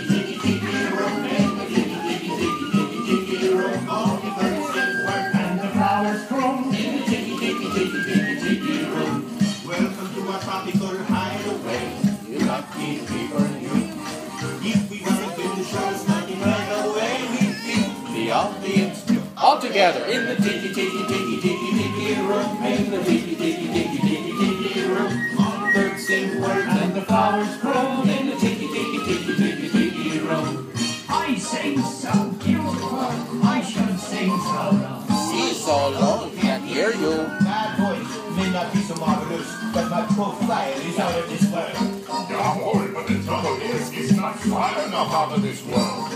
[19.53, 23.99] All together in the tiki tiki tiki tiki tiki room, in the tiki tiki tiki
[23.99, 25.13] tiki tiki room.
[25.39, 28.01] All the birds sing work and the flowers grow.
[28.01, 30.73] In the tiki tiki tiki tiki tiki room.
[31.11, 32.97] I sing so beautiful.
[33.45, 35.05] I should sing so low.
[35.31, 37.17] He's so low, can't hear you.
[37.45, 42.29] That voice may not be so marvelous, but my profile is out of this world.
[42.31, 46.12] Don't worry, but the trouble is, it's not far enough out of this world.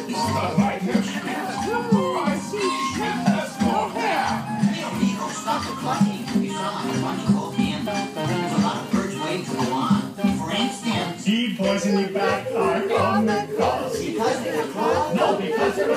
[15.56, 15.96] Because they're a.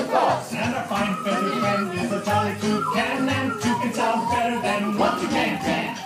[0.52, 4.98] And a fine feathered friend is a jolly toucan, and two can sound better than
[4.98, 5.99] one toucan can.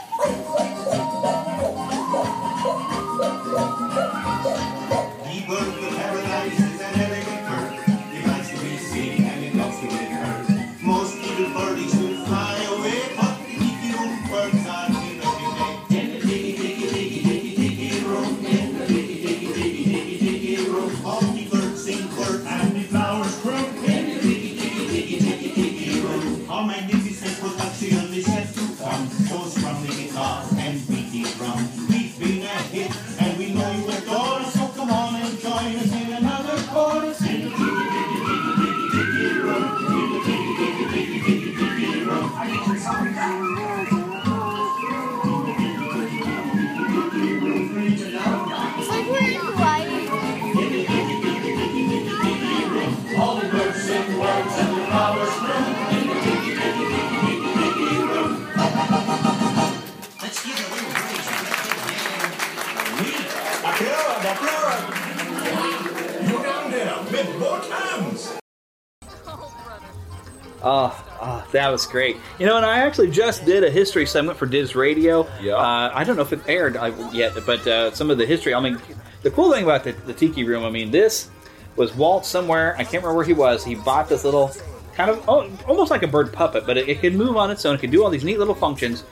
[71.93, 72.17] Great.
[72.39, 75.29] You know, and I actually just did a history segment for Diz Radio.
[75.39, 75.53] Yeah.
[75.53, 78.53] Uh, I don't know if it aired uh, yet, but uh, some of the history.
[78.53, 78.81] I mean,
[79.21, 81.29] the cool thing about the, the Tiki Room, I mean, this
[81.75, 82.73] was Walt somewhere.
[82.73, 83.63] I can't remember where he was.
[83.63, 84.51] He bought this little
[84.95, 87.63] kind of oh, almost like a bird puppet, but it, it could move on its
[87.63, 87.75] own.
[87.75, 89.05] It could do all these neat little functions.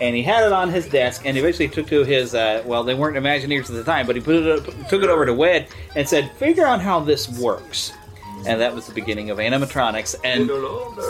[0.00, 2.32] And he had it on his desk, and eventually took to his.
[2.32, 5.10] Uh, well, they weren't Imagineers at the time, but he put it up, took it
[5.10, 7.94] over to WED and said, "Figure out how this works."
[8.46, 10.16] And that was the beginning of animatronics.
[10.24, 10.48] And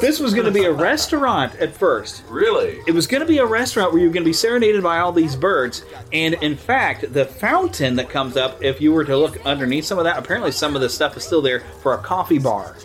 [0.00, 2.22] this was going to be a restaurant at first.
[2.28, 2.80] Really?
[2.86, 4.98] It was going to be a restaurant where you were going to be serenaded by
[4.98, 5.84] all these birds.
[6.12, 9.98] And in fact, the fountain that comes up, if you were to look underneath some
[9.98, 12.76] of that, apparently some of the stuff is still there for a coffee bar.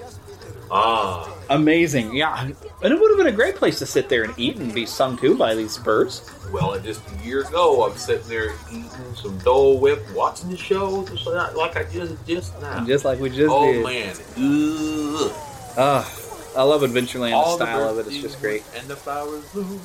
[0.75, 1.31] Ah.
[1.51, 2.15] Amazing.
[2.15, 2.41] Yeah.
[2.41, 4.87] And it would have been a great place to sit there and eat and be
[4.87, 6.29] sung to by these birds.
[6.51, 11.05] Well, just a year ago, I'm sitting there eating some Dole Whip, watching the show,
[11.05, 12.83] just like like I just just now.
[12.85, 13.85] Just like we just oh, did.
[13.85, 14.15] Oh, man.
[14.37, 15.31] Ugh.
[15.77, 16.19] Ah,
[16.57, 17.33] I love Adventureland.
[17.33, 18.63] All the the style of birds it is just great.
[18.75, 19.79] And the flowers bloom.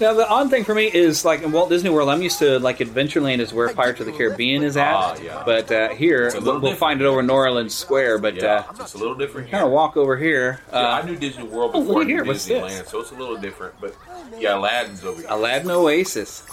[0.00, 2.58] Now the odd thing for me is like in Walt Disney World, I'm used to
[2.58, 4.94] like Adventureland is where Pirates of the Caribbean is at.
[4.94, 5.42] Ah, yeah.
[5.44, 8.18] But uh, here It's a little we'll find it over New Orleans Square.
[8.20, 10.60] But Yeah, uh, it's a little different kind of walk over here.
[10.72, 12.88] Uh, Yeah, I knew Disney World oh, before look I knew here, what's Disneyland, this?
[12.88, 13.74] so it's a little different.
[13.78, 13.94] But
[14.38, 15.30] yeah, Aladdin's over here.
[15.30, 16.44] Aladdin Oasis.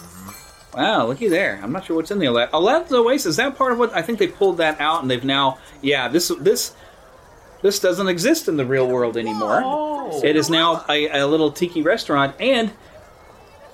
[0.74, 1.60] Wow, looky there.
[1.64, 2.54] I'm not sure what's in the Aladdin.
[2.54, 3.26] Aladdin's Oasis.
[3.28, 5.58] Is that part of what I think they pulled that out and they've now?
[5.82, 6.76] Yeah, this this
[7.62, 10.12] this doesn't exist in the real world anymore.
[10.24, 12.72] It is now a, a little tiki restaurant, and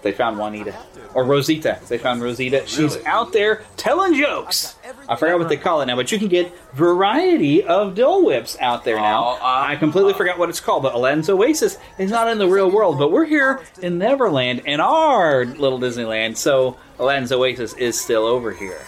[0.04, 0.76] they found Juanita
[1.14, 1.80] or Rosita.
[1.88, 2.64] They found Rosita.
[2.68, 4.76] She's out there telling jokes.
[5.10, 8.58] I forgot what they call it now, but you can get variety of Dole Whips
[8.60, 9.38] out there now.
[9.42, 13.00] I completely forgot what it's called, but Aladdin's Oasis is not in the real world,
[13.00, 18.52] but we're here in Neverland in our little Disneyland, so Aladdin's Oasis is still over
[18.52, 18.82] here.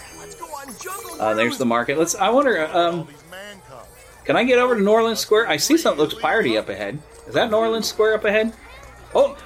[1.20, 1.98] Uh, there's the market.
[1.98, 2.16] Let's.
[2.16, 2.68] I wonder.
[2.76, 3.08] Um,
[4.26, 5.48] can I get over to New Orleans Square?
[5.48, 7.00] I see something looks piratey up ahead.
[7.28, 8.54] Is that New Orleans Square up ahead?
[9.14, 9.38] Oh,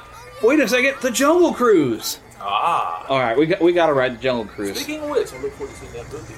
[0.43, 0.95] wait a second.
[1.01, 2.19] The Jungle Cruise.
[2.41, 3.05] Ah.
[3.09, 4.79] All right, we got we got to ride the Jungle Cruise.
[4.79, 6.33] Speaking of which, I look forward to seeing that movie.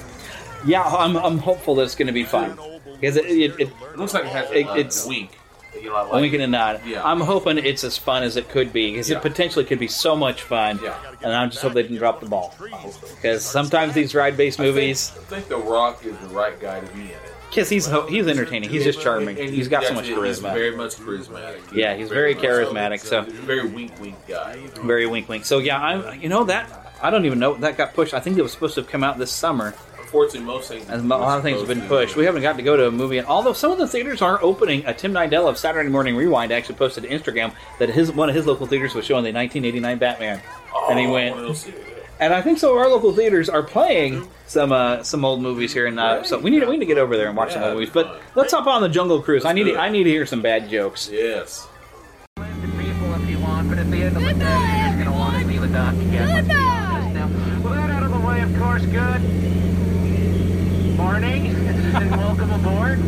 [0.66, 2.58] Yeah, I'm, I'm hopeful that it's going to be fun
[3.00, 5.38] because it, it, it, It looks like it has a, It- uh, it's- a wink.
[5.82, 6.82] You know, like, a wink and a nod.
[6.86, 7.02] Yeah.
[7.04, 9.18] I'm hoping it's as fun as it could be because Yeah.
[9.18, 10.80] it potentially could be so much fun.
[10.84, 10.96] Yeah.
[11.24, 12.54] And I'm just hope they didn't drop the ball
[13.16, 17.02] because sometimes these ride-based movies, I think The Rock is the right guy to be
[17.04, 17.08] in
[17.52, 20.54] because he's he's entertaining, he's just charming, And he's got so much charisma.
[20.54, 21.60] very much charismatic.
[21.74, 24.58] Yeah, he's very charismatic, so- very wink, wink guy.
[24.84, 25.46] Very wink wink.
[25.46, 28.14] So yeah, I'm you know that I don't even know that got pushed.
[28.14, 29.76] I think it was supposed to have come out this summer.
[30.00, 30.90] Unfortunately, most things.
[30.90, 32.18] As a lot of things have been pushed.
[32.18, 34.44] We haven't got to go to a movie, and although some of the theaters are
[34.44, 38.28] opening, uh, Tim Nidell of Saturday Morning Rewind actually posted to Instagram that his one
[38.28, 40.42] of his local theaters was showing the 1989 Batman,
[40.90, 41.36] and he Oh, went.
[42.21, 42.41] What else is there?
[42.41, 45.73] And I think some of our local theaters are playing some uh, some old movies
[45.73, 47.62] here, and uh, so we need we need to get over there and watch some
[47.62, 47.93] Yeah, old movies.
[47.93, 49.45] But let's hop on the Jungle Cruise.
[49.45, 51.10] I need to, I need to hear some bad jokes.
[51.12, 51.67] Yes.
[52.38, 55.41] people if you want, but at the end of the day, you're just gonna want
[55.41, 56.27] to see the doc again.
[56.29, 57.13] Let's be honest.
[57.13, 57.27] Now,
[57.63, 59.21] with that out of the way, of course, good
[60.97, 61.47] morning
[61.95, 62.99] and welcome aboard.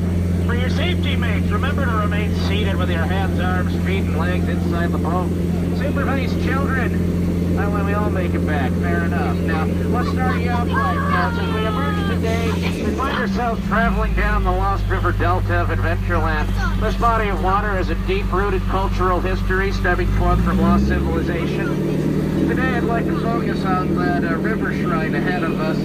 [0.45, 4.47] For your safety, mates, remember to remain seated with your hands, arms, feet, and legs
[4.47, 5.30] inside the boat.
[5.78, 7.33] Supervise children.
[7.56, 8.72] That way we all make it back.
[8.74, 9.38] Fair enough.
[9.38, 10.98] Now, let's start you off right.
[10.98, 16.48] As we emerge today, we find ourselves traveling down the Lost River Delta of Adventureland.
[16.82, 22.48] This body of water has a deep-rooted cultural history stemming forth from lost civilization.
[22.50, 25.78] Today, I'd like to focus on that uh, river shrine ahead of us.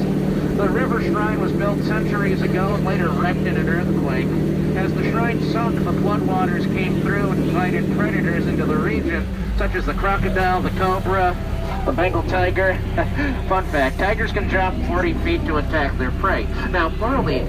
[0.57, 4.26] The river shrine was built centuries ago and later wrecked in an earthquake.
[4.76, 9.26] As the shrine sunk, the floodwaters came through and invited predators into the region,
[9.59, 11.37] such as the crocodile, the cobra,
[11.88, 12.74] the Bengal tiger.
[13.48, 16.44] Fun fact, tigers can jump 40 feet to attack their prey.
[16.68, 17.46] Now, we're only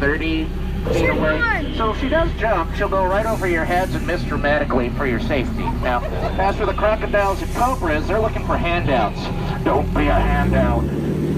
[0.00, 0.44] 30
[0.92, 1.72] feet away.
[1.78, 5.06] So if she does jump, she'll go right over your heads and miss dramatically for
[5.06, 5.62] your safety.
[5.62, 6.04] Now,
[6.38, 9.18] as for the crocodiles and cobras, they're looking for handouts.
[9.64, 10.84] Don't be a handout.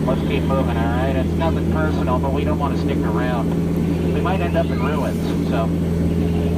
[0.05, 1.15] Let's keep moving, all right?
[1.15, 4.15] It's nothing personal, but we don't want to stick around.
[4.15, 5.67] We might end up in ruins, so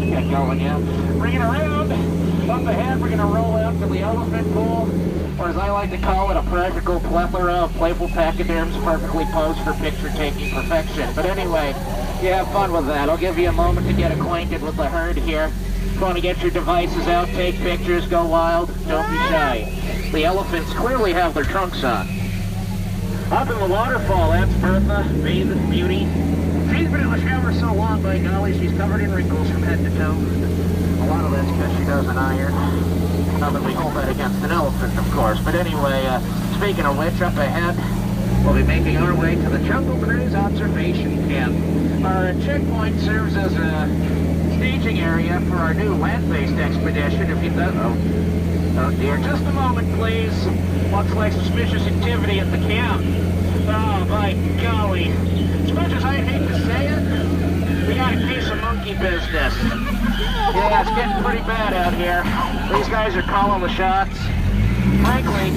[0.00, 0.78] get going, yeah?
[1.18, 1.92] Bring it around.
[2.50, 4.86] Up ahead, we're going to roll out to the elephant pool,
[5.38, 9.60] or as I like to call it, a practical plethora of playful pachyderms perfectly posed
[9.60, 11.10] for picture-taking perfection.
[11.14, 11.68] But anyway,
[12.22, 13.08] you have fun with that.
[13.08, 15.52] I'll give you a moment to get acquainted with the herd here.
[15.84, 20.10] If you want to get your devices out, take pictures, go wild, don't be shy.
[20.12, 22.08] The elephants clearly have their trunks on.
[23.30, 26.00] Up in the waterfall, that's Bertha, bathing beauty.
[26.70, 29.78] She's been in the shower so long, by golly, she's covered in wrinkles from head
[29.78, 30.12] to toe.
[30.12, 32.93] A lot of that's because she doesn't iron.
[33.38, 35.40] Not that we hold that against an elephant, of course.
[35.40, 36.20] But anyway, uh,
[36.56, 37.76] speaking of which, up ahead,
[38.44, 42.04] we'll be making our way to the Jungle Cruise Observation Camp.
[42.04, 43.86] Our checkpoint serves as a
[44.56, 48.80] staging area for our new land-based expedition, if you don't know.
[48.80, 50.46] Oh dear, just a moment, please.
[50.90, 53.02] Looks like suspicious activity at the camp.
[53.68, 55.08] Oh, by golly.
[55.10, 59.93] As much as I'd hate to say it, we got a case of monkey business.
[60.34, 62.22] Yeah, it's getting pretty bad out here.
[62.76, 64.18] These guys are calling the shots.
[65.02, 65.50] Frankly,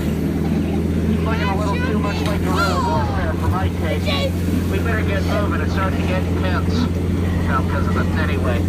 [1.25, 4.05] looking a little too much like guerrilla warfare for my taste.
[4.71, 5.61] We better get moving.
[5.61, 6.73] It's starting to get intense.
[7.47, 8.01] No, because of the...
[8.21, 8.59] Anyway,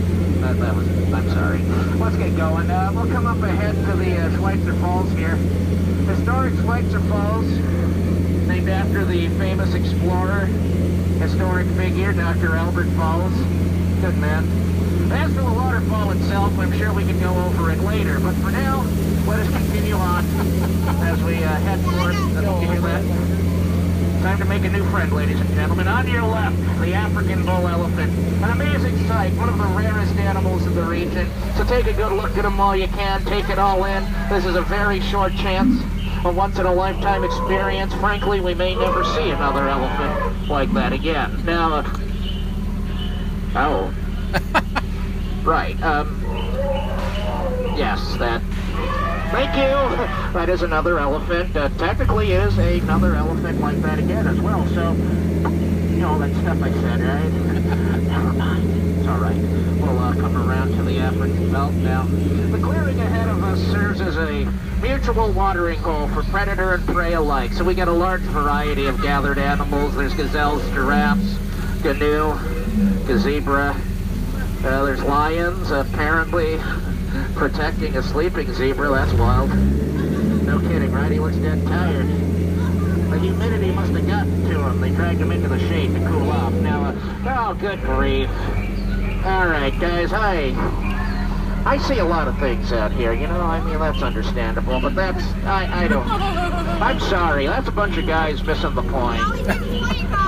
[0.40, 0.88] that, that was...
[1.12, 1.59] I'm sorry.
[1.99, 2.71] Let's get going.
[2.71, 5.37] Uh, we'll come up ahead to the uh, Schweitzer Falls here.
[5.37, 7.47] Historic Schweitzer Falls,
[8.49, 10.47] named after the famous explorer,
[11.21, 12.57] historic figure, Dr.
[12.57, 13.35] Albert Falls.
[14.01, 14.67] Good man.
[15.11, 18.51] As for the waterfall itself, I'm sure we can go over it later, but for
[18.51, 18.83] now,
[19.27, 20.25] let us continue on
[21.05, 22.35] as we uh, head north.
[22.35, 23.29] the you hear that?
[24.23, 25.88] Time to make a new friend, ladies and gentlemen.
[25.88, 28.12] On your left, the African bull elephant.
[28.42, 31.31] An amazing sight, one of the rarest animals in the region.
[31.57, 33.25] So take a good look at them while you can.
[33.25, 34.05] Take it all in.
[34.29, 35.81] This is a very short chance,
[36.25, 37.94] a once-in-a-lifetime experience.
[37.94, 41.44] Frankly, we may never see another elephant like that again.
[41.47, 41.85] Now, uh,
[43.55, 44.62] oh.
[45.48, 46.20] right, um,
[47.76, 48.42] yes, that
[49.30, 50.14] Thank you.
[50.32, 51.56] That is another elephant.
[51.56, 54.66] Uh, technically is another elephant like that again as well.
[54.68, 57.32] So, you know, all that stuff I said, right?
[58.08, 58.98] Never mind.
[58.98, 59.37] It's all right.
[59.80, 62.04] We'll uh, come around to the African veldt now.
[62.04, 64.44] The clearing ahead of us serves as a
[64.80, 67.52] mutual watering hole for predator and prey alike.
[67.52, 69.96] So we get a large variety of gathered animals.
[69.96, 71.38] There's gazelles, giraffes,
[71.82, 72.34] gnu,
[73.06, 73.88] gazebra.
[74.64, 76.59] Uh, there's lions, apparently
[77.35, 78.88] protecting a sleeping zebra.
[78.88, 79.51] That's wild.
[80.44, 81.12] No kidding, right?
[81.12, 82.07] He looks dead tired.
[82.07, 84.81] The humidity must have gotten to him.
[84.81, 86.53] They dragged him into the shade to cool off.
[86.55, 88.29] Now, uh, oh, good grief.
[89.25, 90.53] All right, guys, I,
[91.64, 94.94] I see a lot of things out here, you know, I mean, that's understandable, but
[94.94, 99.21] that's, I, I don't, I'm sorry, that's a bunch of guys missing the point.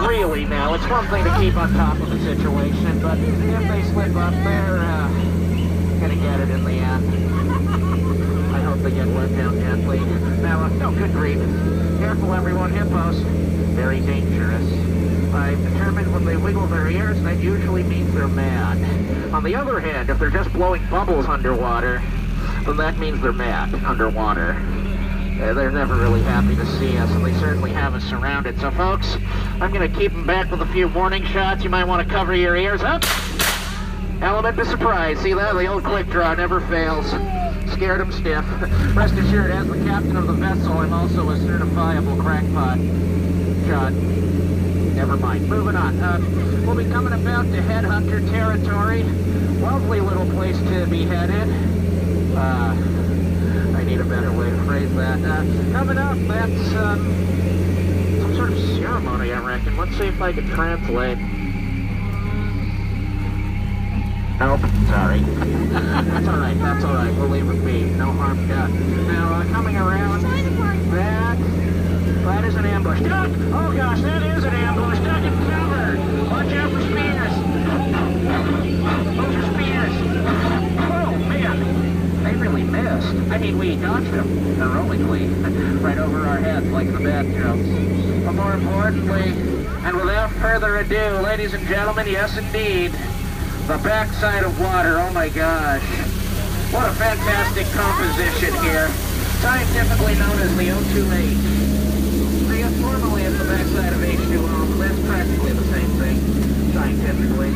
[0.09, 3.83] Really, now, it's one thing to keep on top of the situation, but if they
[3.93, 5.09] slip up, they're, uh,
[6.01, 8.55] gonna get it in the end.
[8.55, 10.01] I hope they get let down gently.
[10.41, 11.39] Now, uh, no, good grief.
[11.99, 13.17] Careful, everyone, hippos.
[13.77, 14.65] Very dangerous.
[15.35, 18.79] I've determined when they wiggle their ears, that usually means they're mad.
[19.35, 22.03] On the other hand, if they're just blowing bubbles underwater,
[22.65, 24.55] then that means they're mad underwater.
[25.41, 28.61] Uh, they're never really happy to see us, and they certainly have us surrounded.
[28.61, 29.17] So, folks,
[29.61, 31.65] I'm going to keep them back with a few warning shots.
[31.65, 33.03] You might want to cover your ears up.
[34.21, 35.19] Element of surprise.
[35.21, 35.55] See that?
[35.55, 37.07] The old quick draw never fails.
[37.73, 38.45] Scared him stiff.
[38.95, 42.77] Rest assured, as the captain of the vessel, I'm also a certifiable crackpot.
[43.67, 43.93] Shot.
[44.95, 45.49] Never mind.
[45.49, 45.99] Moving on.
[46.01, 46.21] Uh,
[46.67, 49.05] we'll be coming about to headhunter territory.
[49.63, 51.49] Lovely little place to be headed.
[52.37, 53.00] Uh,
[54.11, 55.23] better way to phrase that.
[55.23, 56.99] Uh, coming up, that's um,
[58.21, 59.77] some sort of ceremony, I reckon.
[59.77, 61.17] Let's see if I can translate.
[64.41, 65.21] Nope, sorry.
[65.21, 67.15] that's all right, that's all right.
[67.15, 67.85] We'll leave it be.
[67.85, 69.07] No harm done.
[69.07, 70.23] Now, uh, coming around,
[70.91, 71.39] that,
[72.25, 73.01] that is an ambush.
[73.03, 73.31] Duck!
[73.31, 74.99] Oh gosh, that is an ambush.
[74.99, 75.99] Duck and cover!
[76.31, 77.35] Watch out for spears!
[79.17, 79.95] Those are spears!
[80.91, 81.81] Oh, man!
[82.31, 83.09] They really missed.
[83.33, 85.27] I mean, we dodged them heroically.
[85.83, 87.67] right over our heads like the bad jokes.
[88.25, 89.35] But more importantly,
[89.83, 92.93] and without further ado, ladies and gentlemen, yes indeed,
[93.67, 95.83] the backside of water, oh my gosh.
[96.71, 98.87] What a fantastic composition here.
[99.43, 102.47] Scientifically known as the O28.
[102.47, 107.51] So yes, formally it's the backside of H2O, but that's practically the same thing, scientifically.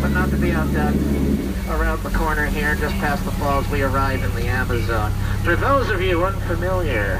[0.00, 1.29] But not to be outdone,
[1.70, 5.12] around the corner here, just past the falls, we arrive in the Amazon.
[5.44, 7.18] For those of you unfamiliar,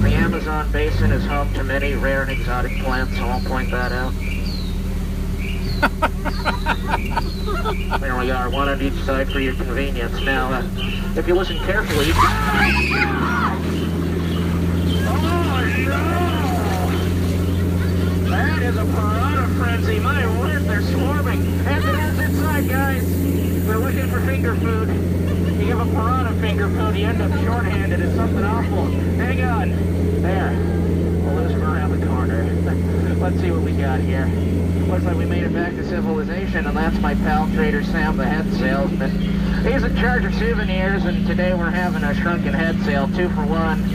[0.00, 3.92] the Amazon basin is home to many rare and exotic plants, so I'll point that
[3.92, 4.12] out.
[8.00, 10.20] there we are, one on each side for your convenience.
[10.20, 10.62] Now, uh,
[11.16, 12.12] if you listen carefully...
[18.30, 19.98] That is a piranha frenzy.
[19.98, 21.42] My word, they're swarming.
[21.66, 23.19] Evidence inside, guys.
[23.70, 24.88] They're looking for finger food.
[25.60, 28.00] You give a piranha finger food, you end up shorthanded.
[28.00, 28.86] It's something awful.
[28.86, 30.22] Hang on.
[30.22, 30.50] There.
[31.22, 32.42] We'll lose them around the corner.
[33.20, 34.26] Let's see what we got here.
[34.88, 38.26] Looks like we made it back to civilization, and that's my pal Trader Sam, the
[38.26, 39.12] head salesman.
[39.64, 43.46] He's in charge of souvenirs, and today we're having a shrunken head sale, two for
[43.46, 43.88] one.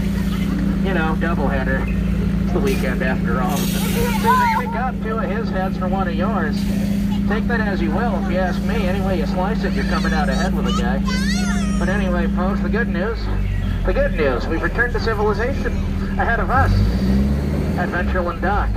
[0.85, 1.83] You know, double header.
[1.85, 3.59] It's the weekend after all.
[3.59, 6.55] you pick up two of his heads for one of yours.
[7.27, 8.87] Take that as you will, if you ask me.
[8.87, 10.99] Any way you slice it, you're coming out ahead with a guy.
[11.79, 13.19] But anyway, folks, the good news.
[13.85, 15.73] The good news, we've returned to civilization.
[16.17, 16.71] Ahead of us,
[17.77, 18.69] Adventureland Dock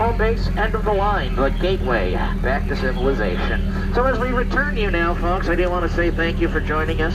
[0.00, 3.92] home base, end of the line, the gateway back to civilization.
[3.94, 6.58] So as we return you now, folks, I do want to say thank you for
[6.58, 7.14] joining us,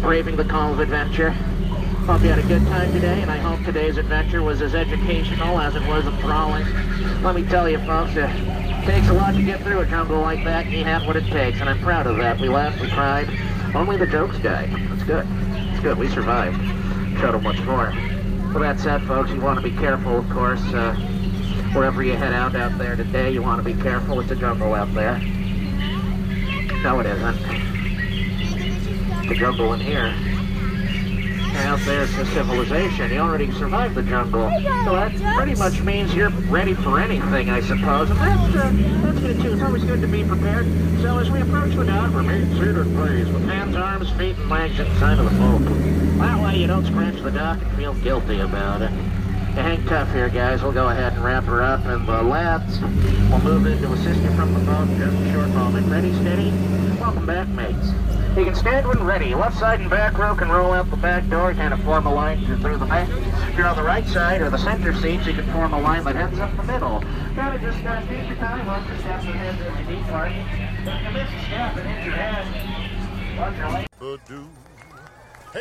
[0.00, 1.30] braving the call of adventure.
[1.30, 5.58] Hope you had a good time today, and I hope today's adventure was as educational
[5.58, 6.64] as it was enthralling.
[7.20, 8.28] Let me tell you, folks, it
[8.90, 11.60] takes a lot to get through a jungle like that, you have what it takes,
[11.60, 12.40] and I'm proud of that.
[12.40, 13.30] We laughed, we cried.
[13.72, 14.68] Only the jokes died.
[14.90, 15.24] That's good.
[15.70, 15.96] It's good.
[15.96, 16.58] We survived.
[17.20, 17.94] Showed them what's for.
[18.52, 20.60] With that said, folks, you want to be careful, of course.
[20.74, 20.96] Uh,
[21.72, 24.18] wherever you head out out there today, you want to be careful.
[24.18, 25.18] It's a jungle out there.
[26.82, 27.38] No, it isn't.
[29.28, 30.12] The jungle in here.
[31.60, 33.12] Out there to civilization.
[33.12, 34.50] You already survived the jungle.
[34.84, 38.10] So that pretty much means you're ready for anything, I suppose.
[38.10, 39.52] And that's, uh, that's good too.
[39.52, 40.66] It's always good to be prepared.
[41.00, 44.78] So as we approach the dock, remain seated, please, with hands, arms, feet, and legs
[44.78, 45.62] inside of the boat.
[46.18, 48.90] That way you don't scratch the dock and feel guilty about it.
[49.54, 50.62] Hang tough here, guys.
[50.62, 54.20] We'll go ahead and wrap her up, and the lads will move in to assist
[54.22, 55.90] you from the boat in just a short moment.
[55.90, 56.50] Ready, steady?
[57.00, 57.90] Welcome back, mates.
[58.36, 59.34] You can stand when ready.
[59.34, 62.14] Left side and back row can roll out the back door, kind of form a
[62.14, 63.08] line through the back.
[63.50, 66.04] If you're on the right side or the center seats, you can form a line
[66.04, 67.02] that heads up the middle.
[67.34, 70.30] Gotta just uh, take your time, watch your steps and heads as you depart.
[70.32, 70.36] If
[71.04, 73.86] you miss a step and hit your head, watch your leg.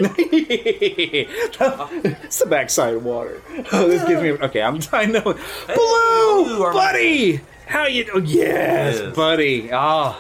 [2.22, 3.42] it's the backside of water.
[3.72, 4.32] Oh, this gives me.
[4.34, 4.80] Okay, I'm.
[4.94, 5.22] I know.
[5.24, 7.42] Blue, blue buddy.
[7.66, 8.06] How you?
[8.14, 9.16] Oh, yes, Yes.
[9.16, 9.70] buddy.
[9.74, 10.16] Oh,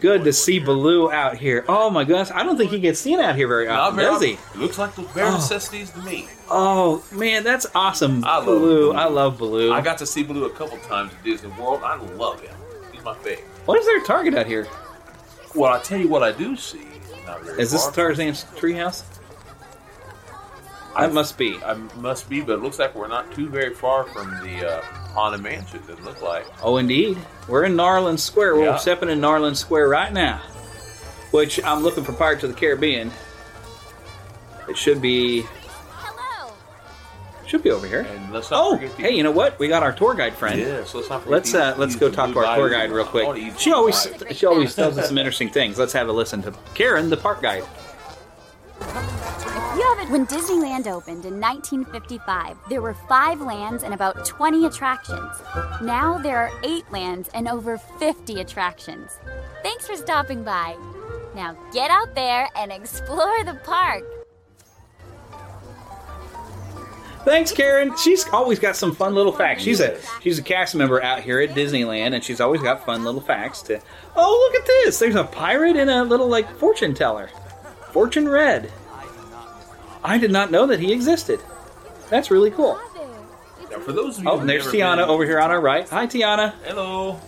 [0.00, 1.64] good to see Baloo out here.
[1.68, 4.22] Oh my gosh, I don't think he gets seen out here very often, very does
[4.22, 4.34] he?
[4.34, 4.60] often.
[4.60, 5.32] Looks like the bare Oh.
[5.34, 6.28] necessities to me.
[6.50, 8.24] Oh man, that's awesome.
[8.24, 8.58] I love Baloo.
[8.60, 8.92] Baloo.
[8.94, 9.72] I love Baloo.
[9.72, 11.82] I got to see Baloo a couple times at Disney World.
[11.84, 12.54] I love him.
[12.92, 13.44] He's my favorite.
[13.66, 14.66] What is their target out here?
[15.54, 16.82] Well, I tell you what I do see.
[17.58, 17.92] Is this far.
[17.94, 19.02] Tarzan's treehouse?
[20.98, 21.58] That must be.
[21.64, 24.82] I must be, but it looks like we're not too very far from the uh,
[24.82, 25.80] Haunted Mansion.
[25.86, 26.46] Doesn't look like.
[26.62, 27.16] Oh, indeed.
[27.46, 28.56] We're in New Orleans Square.
[28.56, 28.76] We're Yeah.
[28.76, 30.38] stepping in New Orleans Square right now.
[31.30, 33.12] Which I'm looking for Pirates of the Caribbean.
[34.68, 35.42] It should be.
[35.92, 36.52] Hello.
[37.46, 38.00] Should be over here.
[38.00, 39.58] And let's not Oh, the hey, you know what?
[39.58, 40.58] We got our tour guide friend.
[40.58, 43.04] Yes, let's not forget Let's uh, let's go talk to our tour guide guide real
[43.04, 43.54] quick.
[43.58, 44.36] She always guide.
[44.36, 45.78] she always tells us some interesting things.
[45.78, 47.64] Let's have a listen to Karen, the park guide.
[50.18, 55.32] When Disneyland opened in 1955, there were five lands and about 20 attractions.
[55.82, 59.18] Now there are eight lands and over 50 attractions.
[59.62, 60.76] Thanks for stopping by.
[61.34, 64.02] Now get out there and explore the park.
[67.26, 67.94] Thanks, Karen.
[67.98, 69.62] She's always got some fun little facts.
[69.62, 73.04] She's a she's a cast member out here at Disneyland, and she's always got fun
[73.04, 73.80] little facts to.
[74.16, 74.98] Oh, look at this!
[74.98, 77.28] There's a pirate and a little like fortune teller,
[77.92, 78.72] Fortune Red.
[80.04, 81.40] I did not know that he existed.
[82.10, 82.80] That's really cool.
[83.70, 85.88] Now, for those of you Oh, and there's Tiana been- over here on our right.
[85.90, 86.54] Hi, Tiana.
[86.64, 87.20] Hello.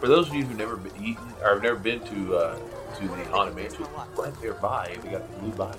[0.00, 2.58] For those of you who've never been eaten or have never been to uh,
[2.98, 3.84] to the Haunted Mansion,
[4.16, 5.72] right there by they got the Blue Bayou.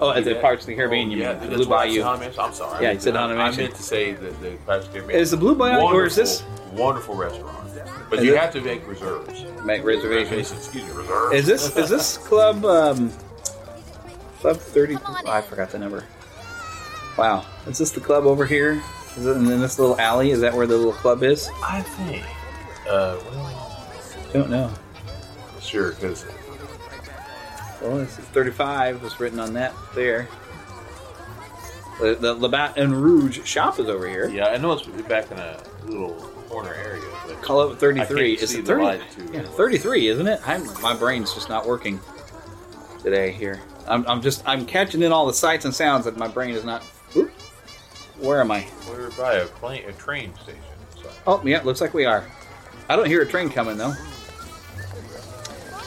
[0.00, 0.36] Oh, at the?
[0.36, 2.02] Pirates of the Caribbean, Oh, you yeah, mean, the Blue why I said Bayou.
[2.02, 2.40] Haunted Mansion.
[2.44, 2.84] I'm sorry.
[2.84, 5.20] Yeah, you said I- Haunted I meant to say the, the Pirates of the Caribbean.
[5.20, 6.42] Is the Blue Bayou- or is this-
[6.72, 7.58] Wonderful- wonderful restaurant?
[8.10, 9.44] But Is you it- have to make reserves.
[9.64, 10.52] Make reservations.
[10.52, 11.34] Excuse me, reserves.
[11.34, 13.10] Is this is this club um,
[14.42, 14.96] club thirty?
[15.26, 16.04] I forgot the number.
[17.16, 18.82] Wow, is this the club over here?
[19.16, 20.30] Is it in this little alley?
[20.30, 21.48] Is that where the little club is?
[21.62, 22.24] I think.
[22.88, 23.88] Uh, well,
[24.32, 24.72] Don't know.
[25.60, 26.24] sure, because
[27.80, 29.02] Well, this is thirty-five.
[29.02, 30.28] Was written on that there.
[32.00, 34.28] The, the Le Bat en Rouge shop is over here.
[34.28, 36.14] yeah, I know it's back in a little
[36.48, 37.02] corner area.
[37.26, 38.30] But Call it thirty-three.
[38.36, 39.00] can't Is it thirty?
[39.32, 40.40] Yeah, thirty-three, isn't it?
[40.44, 42.00] I'm, my brain's just not working
[43.02, 43.30] today.
[43.30, 46.50] Here, I'm, I'm just I'm catching in all the sights and sounds that my brain
[46.50, 46.82] is not.
[47.16, 47.30] Oop.
[48.18, 48.66] Where am I?
[48.88, 50.60] We're by a plane, a train station.
[50.96, 51.10] So.
[51.26, 52.24] Oh, yeah, looks like we are.
[52.88, 53.94] I don't hear a train coming though.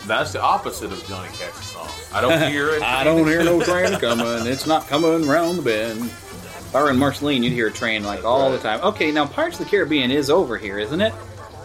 [0.07, 1.89] That's the opposite of Johnny Cash's song.
[2.13, 2.81] I don't hear it.
[2.83, 4.47] I don't hear no train coming.
[4.47, 6.01] It's not coming round the bend.
[6.01, 8.81] If I were in Marceline, you'd hear a train like all the time.
[8.81, 11.13] Okay, now Pirates of the Caribbean is over here, isn't it?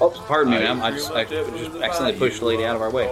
[0.01, 0.81] Oh, pardon me, ma'am.
[0.81, 3.09] I just, I just accidentally pushed the lady out of our way.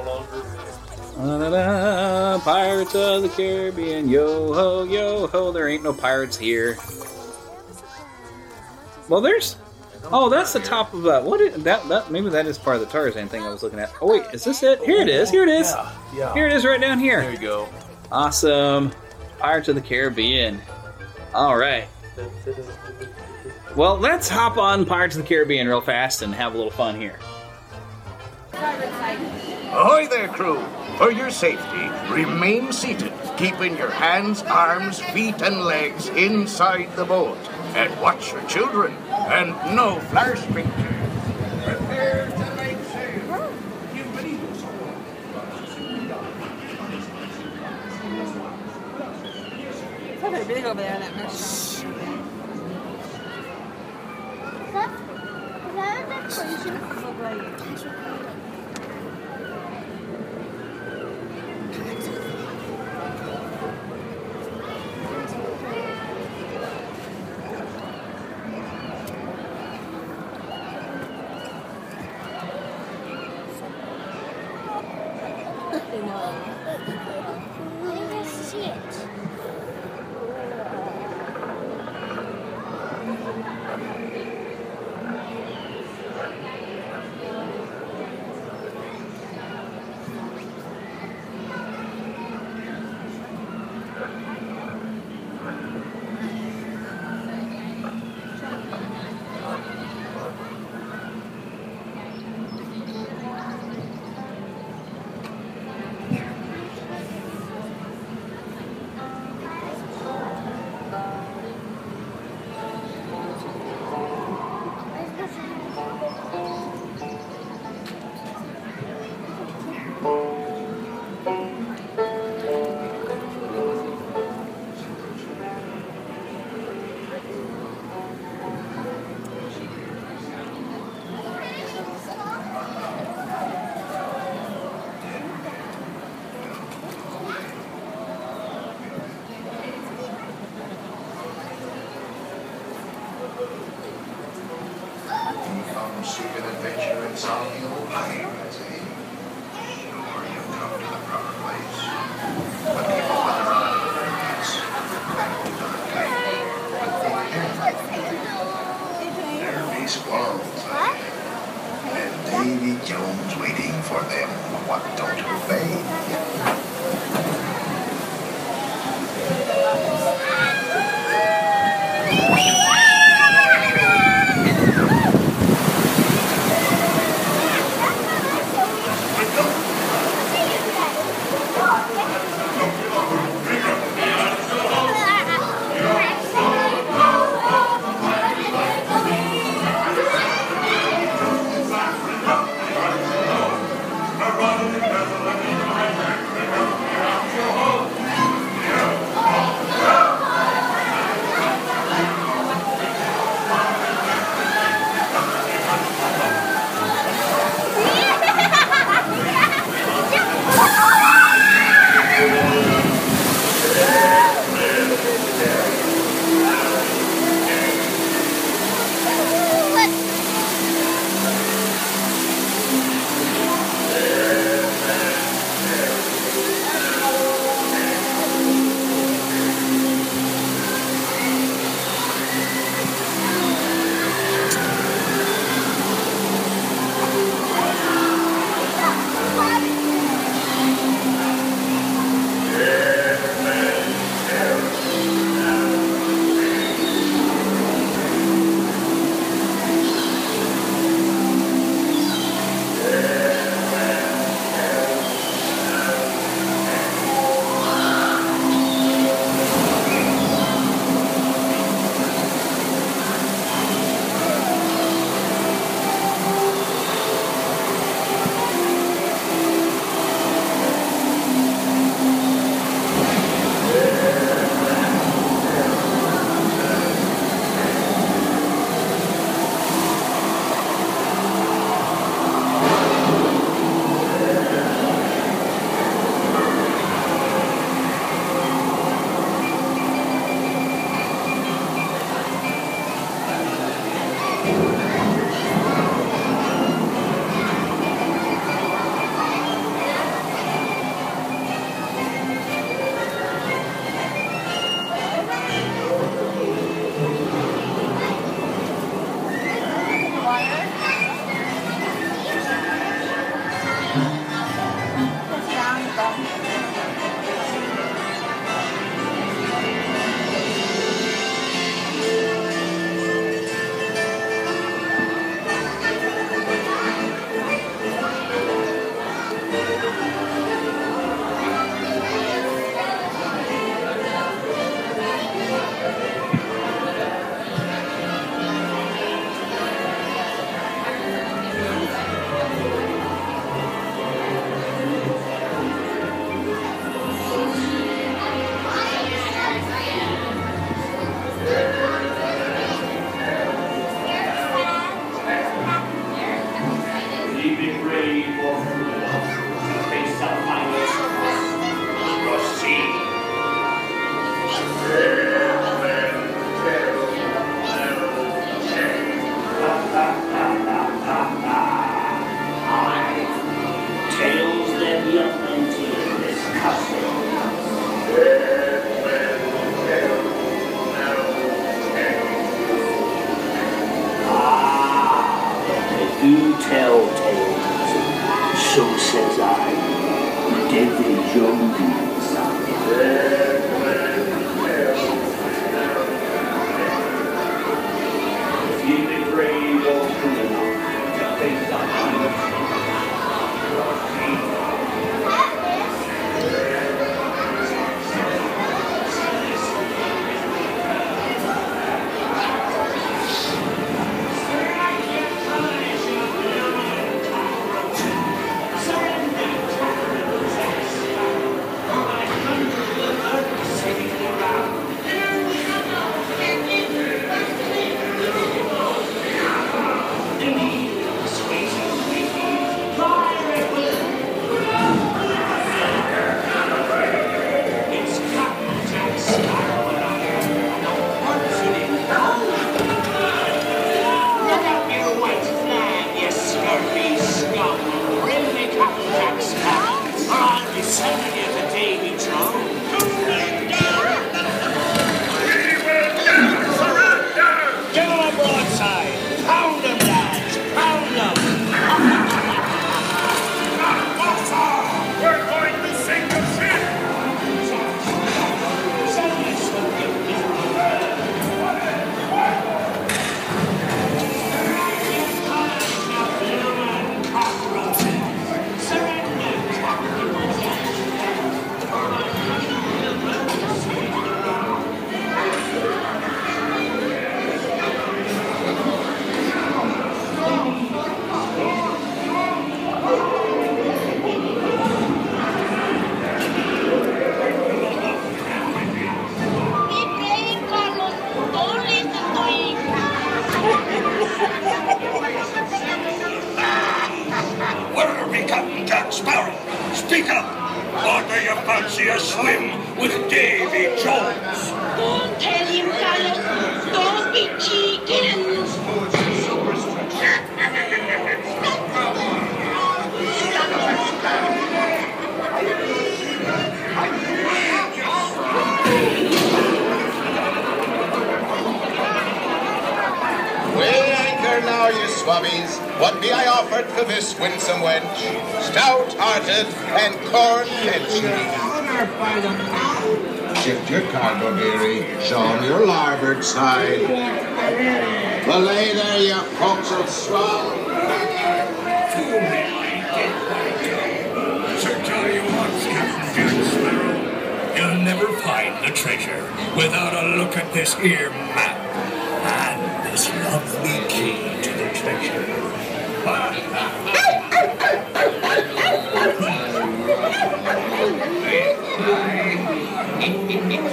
[1.19, 5.51] Da-da-da, Pirates of the Caribbean, yo ho, yo ho.
[5.51, 6.79] There ain't no pirates here.
[9.09, 9.57] Well, there's.
[10.13, 11.41] Oh, that's the top of uh, what?
[11.41, 13.93] Is, that that maybe that is part of the Tarzan thing I was looking at.
[14.01, 14.81] Oh wait, is this it?
[14.85, 15.29] Here it is.
[15.29, 15.73] Here it is.
[15.73, 16.35] Yeah, yeah.
[16.35, 17.21] Here it is, right down here.
[17.21, 17.69] There you go.
[18.13, 18.93] Awesome.
[19.39, 20.61] Pirates of the Caribbean.
[21.35, 21.89] All right.
[23.75, 26.99] Well, let's hop on Pirates of the Caribbean real fast and have a little fun
[26.99, 27.19] here.
[28.53, 30.65] Ahoy there, crew!
[30.97, 37.39] For your safety, remain seated, keeping your hands, arms, feet, and legs inside the boat.
[37.75, 40.75] And watch your children, and no flash pictures.
[41.65, 42.79] Prepare to make
[43.31, 43.53] over
[43.95, 44.41] you believe.
[50.21, 51.15] that
[57.97, 58.28] that?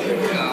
[0.06, 0.45] Come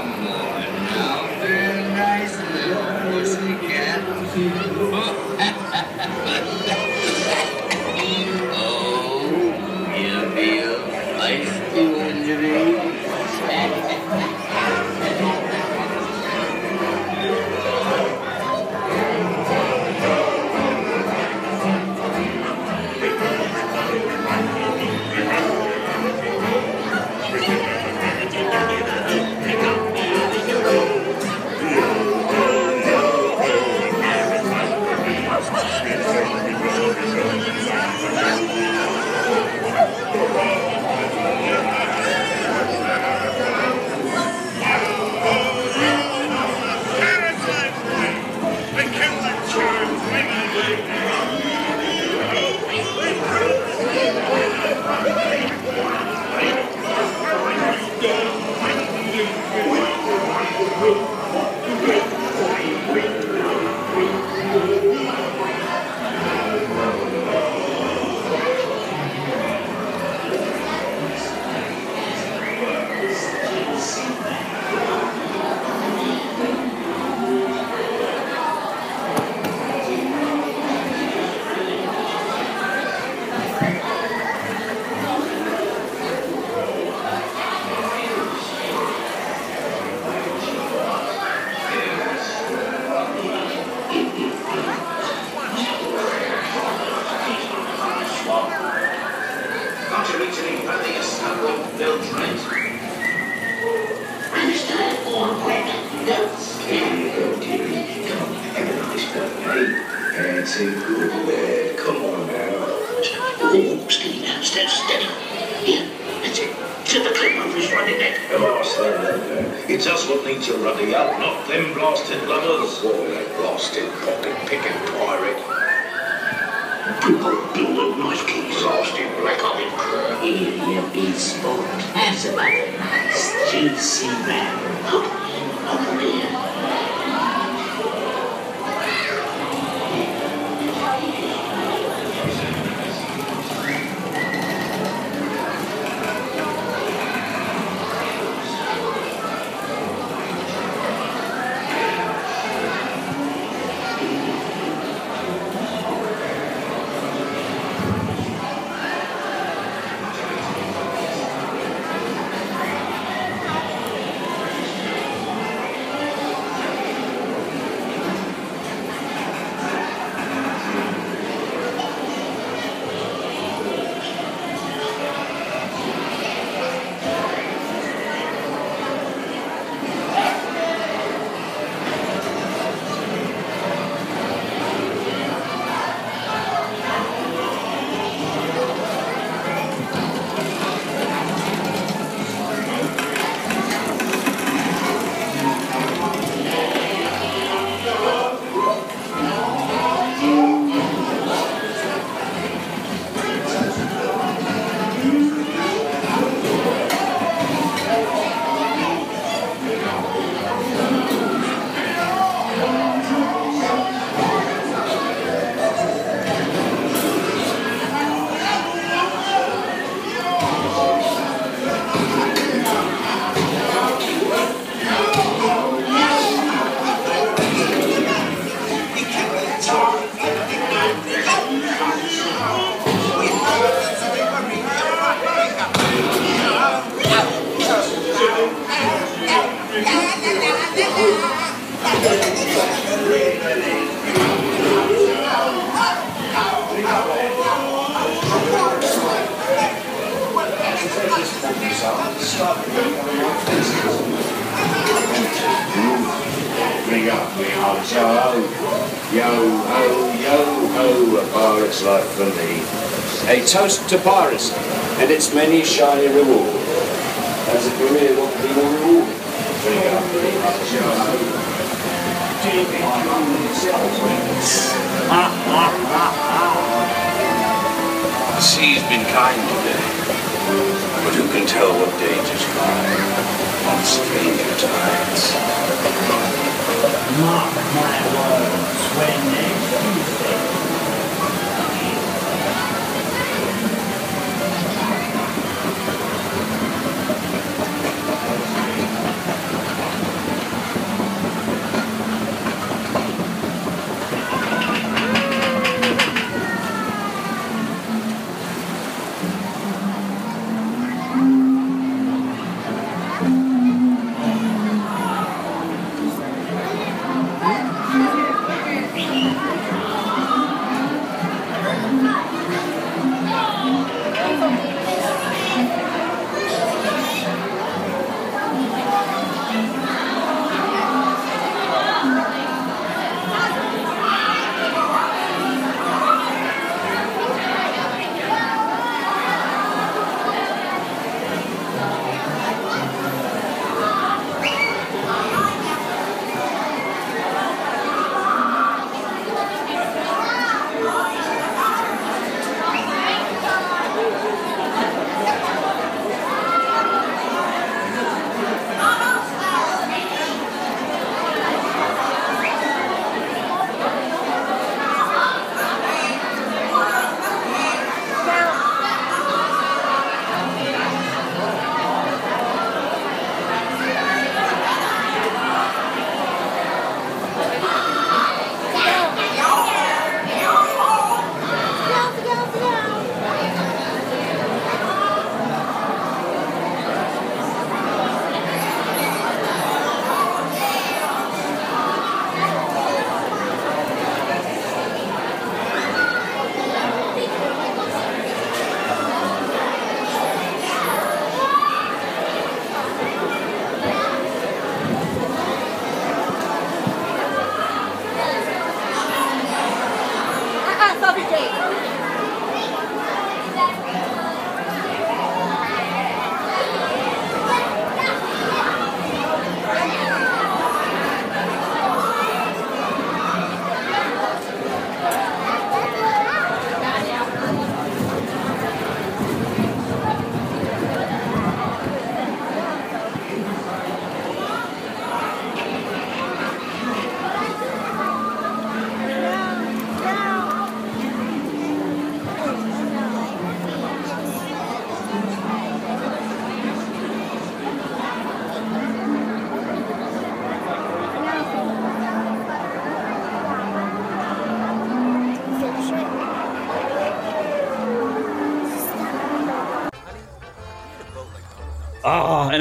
[265.83, 266.12] shiny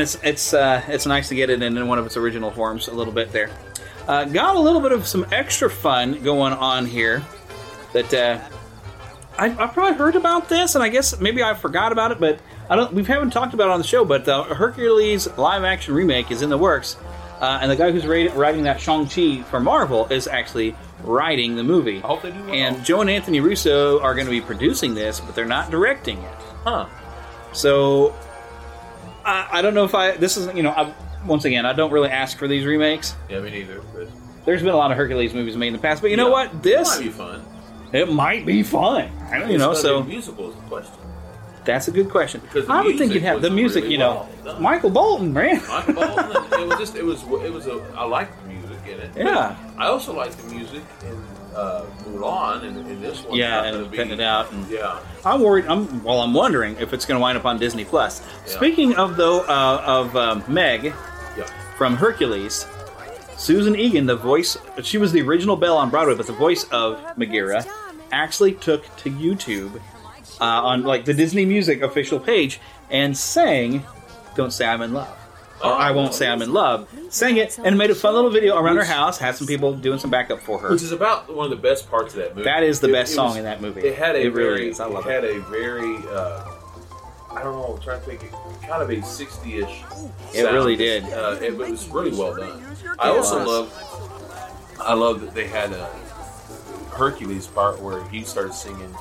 [0.02, 2.50] and it's it's uh, it's nice to get it in, in one of its original
[2.52, 3.52] forms a little bit there.
[4.08, 7.24] Uh, got a little bit of some extra fun going on here.
[7.94, 8.40] That uh,
[9.38, 12.40] I, I probably heard about this, and I guess maybe I forgot about it, but
[12.70, 12.94] I don't.
[12.94, 14.04] We haven't talked about it on the show.
[14.04, 16.98] But the Hercules live action remake is in the works,
[17.40, 21.56] uh, and the guy who's writing, writing that Shang Chi for Marvel is actually writing
[21.56, 21.98] the movie.
[21.98, 22.54] I hope they do well.
[22.54, 26.18] And Joe and Anthony Russo are going to be producing this, but they're not directing
[26.18, 26.36] it.
[26.64, 26.88] Huh.
[27.54, 28.16] So
[29.52, 30.12] I, don't know if I.
[30.18, 30.72] This is you know.
[30.72, 30.94] I,
[31.26, 33.16] once again, I don't really ask for these remakes.
[33.30, 33.82] Yeah, me neither.
[33.94, 34.08] But
[34.46, 36.64] There's been a lot of Hercules movies made in the past, but you know what?
[36.64, 37.46] This might be fun.
[37.94, 39.12] It might be fun.
[39.30, 39.72] I don't, you know.
[39.72, 40.96] It's So be musical is the question.
[41.66, 42.42] that's a good question.
[42.42, 43.84] Because the I would think music you'd have was the music.
[43.84, 44.62] really you know, well done.
[44.64, 45.62] Michael Bolton, man.
[45.68, 46.32] Michael Bolton.
[46.60, 49.12] it was just it was it was a I liked the music in it.
[49.16, 49.56] Yeah.
[49.78, 51.24] I also liked the music in
[51.56, 53.38] uh, Mulan and in this one.
[53.38, 54.52] Yeah, and be- it out.
[54.52, 55.00] And Yeah.
[55.26, 55.66] I'm worried.
[55.68, 56.22] I'm well.
[56.22, 58.22] I'm wondering if it's going to wind up on Disney Plus.
[58.46, 60.86] Speaking of though, uh, of um, Meg
[61.38, 61.46] Yeah.
[61.78, 62.66] from Hercules,
[63.38, 67.00] Susan Egan, the voice, she was the original Belle on Broadway, but the voice of
[67.18, 67.66] Megara
[68.12, 69.76] actually took to YouTube
[70.40, 73.84] uh, on like the Disney Music official page and sang
[74.36, 75.18] "Don't Say I'm in Love."
[75.64, 78.58] Or I Won't Say I'm in Love, sang it, and made a fun little video
[78.58, 80.70] around her house, had some people doing some backup for her.
[80.72, 82.46] Which is about one of the best parts of that movie.
[82.46, 83.82] That is the It- best it song was- in that movie.
[83.82, 84.80] It had a It really very, is.
[84.80, 86.44] I love it had a very, uh,
[87.34, 88.32] I don't know, I'm trying to think, it
[88.68, 89.84] kind of a 60-ish.
[90.34, 90.54] It sound.
[90.56, 91.04] really did.
[91.06, 92.64] Uh, it, was really well done.
[93.00, 93.48] I also was.
[93.48, 95.90] love, I love that they had a
[96.92, 98.94] Hercules part where he started singing.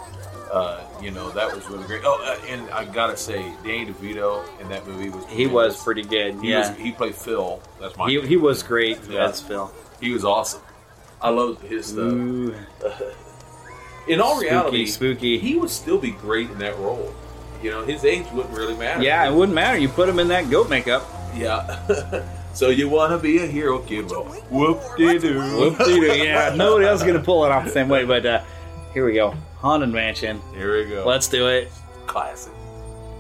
[0.53, 2.03] Uh, you know that was really great.
[2.05, 6.03] Oh, uh, and I gotta say, Danny DeVito in that movie was He was pretty
[6.03, 6.41] good.
[6.41, 7.61] He, yeah, was, he played Phil.
[7.81, 8.11] That's my.
[8.11, 9.29] he, he was great Yeah.
[9.29, 9.73] as Phil.
[10.01, 10.63] He was awesome.
[11.23, 12.13] I love his stuff.
[14.09, 15.39] In all Spooky, reality, spooky.
[15.39, 17.15] he would still be great in that role.
[17.63, 19.03] You know, his age wouldn't really matter.
[19.03, 19.79] Yeah, it wouldn't matter.
[19.79, 21.07] You put him in that goat makeup.
[21.37, 22.25] Yeah.
[22.55, 24.07] so you want to be a hero, kid?
[24.11, 25.39] Well, whoop de doo.
[25.39, 26.07] Whoop-de-doo.
[26.25, 28.05] Yeah, nobody else is gonna pull it off the same way.
[28.05, 28.43] But uh,
[28.95, 30.41] here we go, Haunted Mansion.
[30.55, 31.05] Here we go.
[31.07, 31.71] Let's do it.
[32.07, 32.53] Classic.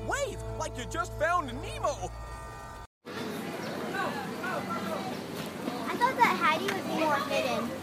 [0.06, 2.10] Wave, like you just found Nemo.
[3.06, 3.10] I
[5.96, 7.79] thought that Heidi would be more hidden.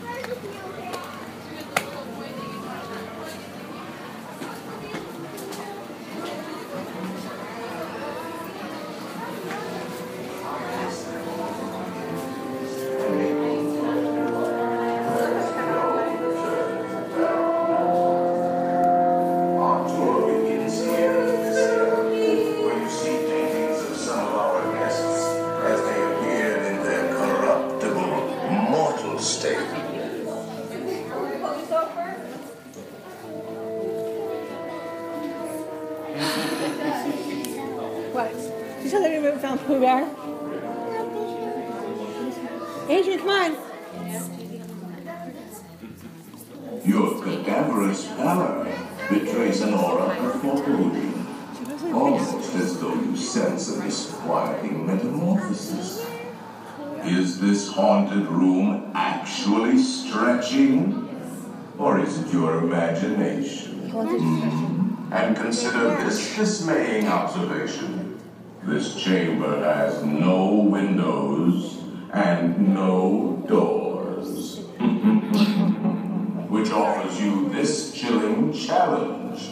[65.58, 68.20] Consider this dismaying observation.
[68.64, 71.82] This chamber has no windows
[72.14, 74.60] and no doors.
[76.48, 79.50] Which offers you this chilling challenge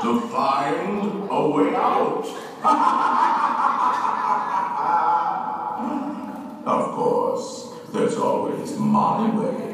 [0.00, 2.24] to find a way out.
[6.66, 9.67] of course, there's always my way.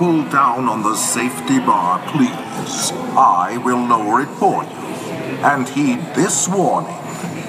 [0.00, 2.90] pull down on the safety bar, please.
[3.18, 4.70] I will lower it for you.
[5.44, 6.96] And heed this warning.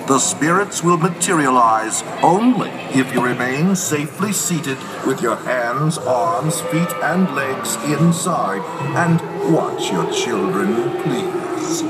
[0.07, 4.77] The spirits will materialize only if you remain safely seated
[5.07, 8.63] with your hands, arms, feet, and legs inside.
[8.99, 9.15] And
[9.55, 11.83] watch your children, please.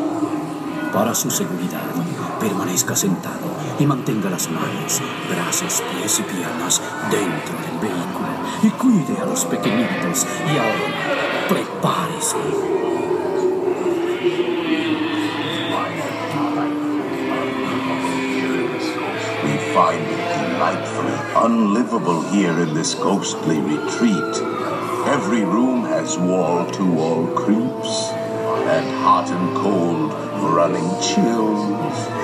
[0.94, 1.90] Para su seguridad,
[2.40, 3.51] permanezca sentado
[3.82, 6.80] y mantenga las manos, brazos, pies y piernas
[7.10, 8.28] dentro del vehículo
[8.62, 10.28] y cuide a los pequeñitos.
[10.46, 12.38] Y ahora, prepárese.
[19.44, 24.44] We find it delightfully unlivable here in this ghostly retreat.
[25.08, 28.12] Every room has wall-to-wall -wall creeps
[28.70, 30.14] and hot and cold
[30.56, 32.21] running chills.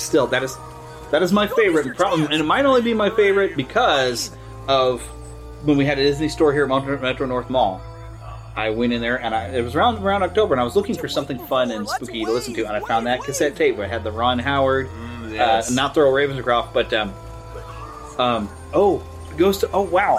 [0.00, 0.56] Still that is
[1.10, 4.30] that is my favorite problem, and it might only be my favorite because
[4.68, 5.02] of
[5.64, 7.80] when we had a Disney store here at Metro, Metro North Mall.
[8.56, 10.96] I went in there and I, it was around around October, and I was looking
[10.96, 13.86] for something fun and spooky to listen to, and I found that cassette tape where
[13.86, 14.88] it had the Ron Howard,
[15.28, 15.70] yes.
[15.70, 17.14] uh, not Thurl Ravenscroft, but um,
[18.18, 19.02] um, oh,
[19.36, 20.18] goes to oh wow,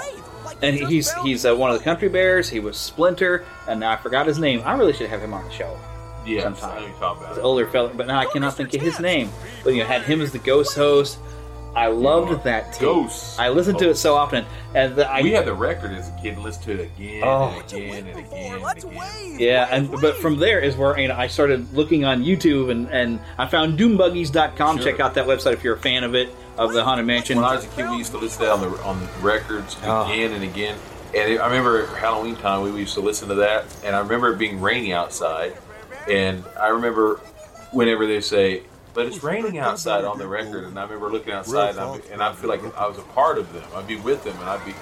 [0.62, 2.50] and he's he's uh, one of the Country Bears.
[2.50, 4.62] He was Splinter, and now I forgot his name.
[4.66, 5.78] I really should have him on the show.
[6.26, 6.78] Yes, sometime.
[6.84, 9.30] I know talking about the older fella, but now I cannot think of his name.
[9.64, 11.18] But you know, had him as the ghost host.
[11.74, 12.82] I loved that tape.
[12.82, 13.40] Ghosts.
[13.40, 14.46] I listened to it so often,
[14.76, 17.24] and the, I, we had the record as a kid and listened to it again
[17.26, 17.48] Oh.
[17.48, 19.36] and again and again and again.
[19.40, 22.90] yeah, and but from there is where you know I started looking on YouTube, and
[22.90, 24.78] and I found DoomBuggies.com.
[24.80, 24.86] Sure.
[24.92, 27.38] Check out that website if you're a fan of it of the Haunted Mansion.
[27.38, 29.08] When I was a kid, we used to listen to that on the on the
[29.22, 30.12] records Oh.
[30.12, 30.78] again and again.
[31.16, 34.34] And it, I remember Halloween time we used to listen to that, and I remember
[34.34, 35.58] it being rainy outside.
[36.10, 37.20] And I remember
[37.72, 38.64] whenever they say,
[38.94, 42.24] "But it's raining outside" on the record, and I remember looking outside, and, I'd and
[42.24, 43.64] I feel like I was a part of them.
[43.76, 44.74] I'd be with them, and I'd be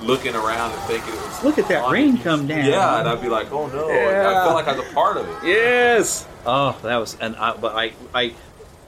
[0.00, 1.44] looking around and thinking it was.
[1.44, 2.64] Look at that rain come down.
[2.64, 4.30] Yeah, and I'd be like, "Oh no!" Yeah.
[4.30, 5.36] I felt like I was a part of it.
[5.44, 6.26] Yes.
[6.46, 8.32] Oh, that was and I, but I I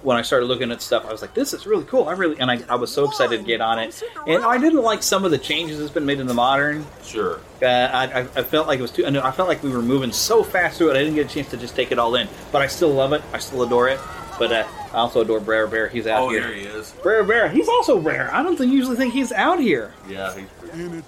[0.02, 2.08] when I started looking at stuff, I was like, this is really cool.
[2.08, 4.02] I really and I, I was so excited to get on it.
[4.26, 6.86] And I didn't like some of the changes that's been made in the modern.
[7.04, 7.40] Sure.
[7.62, 9.04] Uh, I, I, I felt like it was too.
[9.04, 10.96] I I felt like we were moving so fast through it.
[10.96, 12.28] I didn't get a chance to just take it all in.
[12.52, 13.22] But I still love it.
[13.32, 14.00] I still adore it.
[14.38, 15.88] But uh, I also adore Brer Bear.
[15.88, 16.40] He's out Oh, here.
[16.40, 16.92] there he is.
[17.02, 17.50] Brer Bear.
[17.50, 18.32] He's also rare.
[18.34, 19.92] I don't think usually think he's out here.
[20.08, 21.02] Yeah, he's pretty.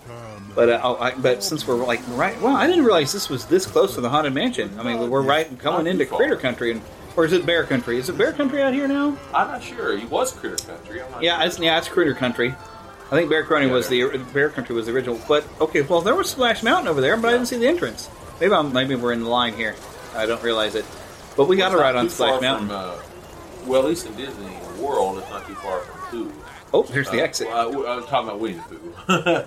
[0.55, 3.47] But uh, oh, I, but since we're like right, well, I didn't realize this was
[3.47, 4.79] this close to the haunted mansion.
[4.79, 6.83] I mean, we're right coming into Critter Country, and
[7.17, 7.99] or is it Bear Country?
[7.99, 9.17] Is it Bear Country out here now?
[9.35, 9.97] I'm not sure.
[9.97, 11.03] He was Critter Country.
[11.03, 12.55] I'm not Yeah, it's yeah, it's Critter Country.
[13.11, 15.21] I think Bear Country was the Bear Country was the original.
[15.29, 18.09] But okay, well, there was Splash Mountain over there, but I didn't see the entrance.
[18.41, 19.77] Maybe I'm, maybe we're in the line here.
[20.15, 20.85] I don't realize it.
[21.37, 22.69] But we got It's to ride on Splash Mountain.
[22.69, 22.97] From, uh,
[23.67, 25.92] well, at least in Disney World, it's not too far from.
[26.75, 27.49] Oh, here's the Uh, exit.
[27.49, 28.95] well, I, I was talking about Winnie the Pooh.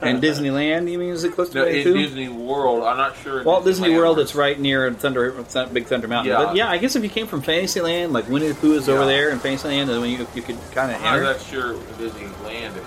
[0.05, 2.01] and Disneyland, you mean is it close to No, Winnie in the Pooh?
[2.03, 3.43] Disney World, I'm not sure.
[3.43, 5.31] Walt Disney World, it's right near Thunder,
[5.73, 6.31] Big Thunder Mountain.
[6.33, 6.45] Yeah.
[6.45, 9.05] But yeah, I guess if you came from Fantasyland, like Winnie the Pooh is over
[9.05, 11.39] there in Fantasyland, then you, you could kind of I'm not enter.
[11.45, 12.83] sure Disneyland was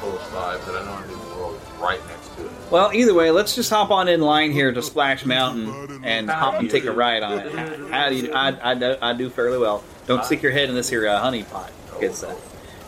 [0.00, 2.50] close by, but I know Disney World right next to it.
[2.70, 6.54] Well, either way, let's just hop on in line here to Splash Mountain and hop
[6.54, 7.52] and take a ride on it.
[7.90, 9.84] How do you, I, I, do, I do fairly well.
[10.06, 11.70] Don't stick your head in this here uh, honey pot.
[12.00, 12.34] It's, uh,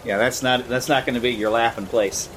[0.04, 2.28] yeah, that's not that's not going to be your laughing place.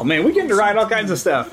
[0.00, 1.52] Oh man, we get to ride all kinds of stuff.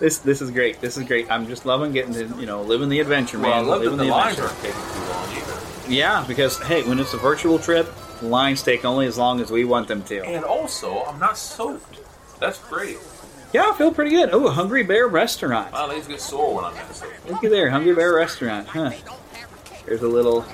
[0.00, 0.80] This this is great.
[0.80, 1.30] This is great.
[1.30, 3.50] I'm just loving getting to you know living the adventure, man.
[3.50, 4.52] Well, I love that living the lines adventure.
[4.52, 5.92] aren't taking too long either.
[5.92, 7.86] Yeah, because hey, when it's a virtual trip,
[8.20, 10.24] lines take only as long as we want them to.
[10.24, 12.00] And also, I'm not soaked.
[12.40, 12.98] That's great.
[13.52, 14.30] Yeah, I feel pretty good.
[14.32, 15.70] Oh, a Hungry Bear restaurant.
[15.70, 17.30] My legs get sore when I'm not soaked.
[17.30, 18.66] Look at there, Hungry Bear restaurant.
[18.66, 18.90] Huh?
[19.86, 20.44] There's a little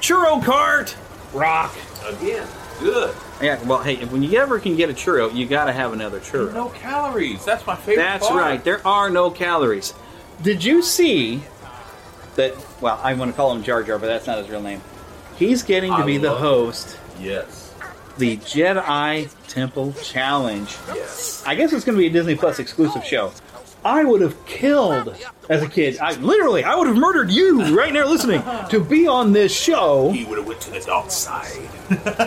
[0.00, 0.96] churro cart.
[1.32, 1.72] Rock.
[2.04, 2.48] Again,
[2.80, 3.14] good.
[3.40, 3.62] Yeah.
[3.64, 6.52] Well, hey, when you ever can get a churro, you got to have another churro.
[6.52, 7.44] No calories.
[7.44, 8.40] That's my favorite That's part.
[8.40, 8.64] right.
[8.64, 9.94] There are no calories.
[10.42, 11.42] Did you see
[12.36, 12.54] that?
[12.80, 14.80] Well, I want to call him Jar Jar, but that's not his real name.
[15.36, 16.38] He's getting to I be the it.
[16.38, 16.98] host.
[17.20, 17.74] Yes.
[18.18, 20.68] The Jedi Temple Challenge.
[20.94, 21.42] Yes.
[21.46, 23.32] I guess it's going to be a Disney Plus exclusive show.
[23.84, 25.16] I would have killed
[25.48, 25.98] as a kid.
[25.98, 30.10] I literally, I would have murdered you right now listening to be on this show.
[30.10, 31.68] He would have went to the dark side.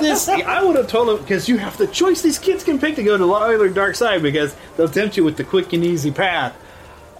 [0.01, 2.95] This I would have told him because you have the choice these kids can pick
[2.95, 5.83] to go to light or dark side because they'll tempt you with the quick and
[5.83, 6.55] easy path.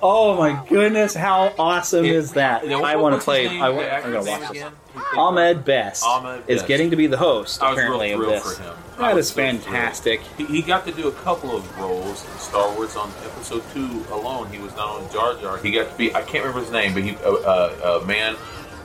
[0.06, 2.64] Oh my goodness, how awesome is that?
[2.66, 3.44] I want to what's play.
[3.44, 3.62] his name?
[3.64, 4.50] I, The wa- I'm actor's gonna name watch this.
[4.52, 4.72] again?
[5.16, 6.68] Ahmed Best Ahmed is Best.
[6.68, 8.58] getting to be the host I was real of thrilled this.
[8.58, 8.74] for him.
[9.00, 9.62] I That was is so thrilled.
[9.64, 10.22] fantastic.
[10.38, 14.04] He, he got to do a couple of roles in Star Wars on episode two
[14.12, 14.52] alone.
[14.52, 15.58] He was not only Jar Jar.
[15.58, 18.36] He got to be I can't remember his name, but he uh, uh, a man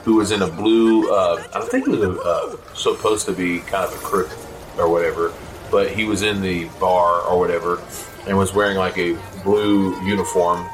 [0.05, 1.11] who was in a blue.
[1.13, 4.29] Uh, I think he was a, uh, supposed to be kind of a crook
[4.77, 5.33] or whatever,
[5.69, 7.81] but he was in the bar or whatever
[8.25, 10.65] and was wearing like a blue uniform.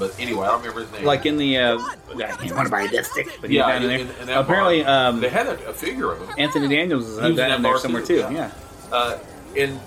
[0.00, 1.04] But anyway, I don't remember his name.
[1.04, 4.06] Like in the uh, I want to buy this stick, but yeah, down in in-
[4.08, 4.16] there.
[4.22, 5.08] in Apparently, bar.
[5.10, 6.34] um, they had a, a figure of him.
[6.38, 8.20] Anthony Daniels is in down that there bar somewhere too, too.
[8.22, 8.30] yeah.
[8.32, 8.50] Yeah.
[8.90, 9.18] Uh,
[9.56, 9.78] and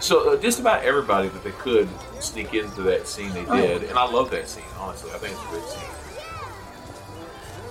[0.00, 1.88] so uh, just about everybody that they could
[2.20, 3.56] sneak into that scene they Oh.
[3.56, 4.64] did, and I love that scene.
[4.78, 5.88] Honestly, I think it's a good scene.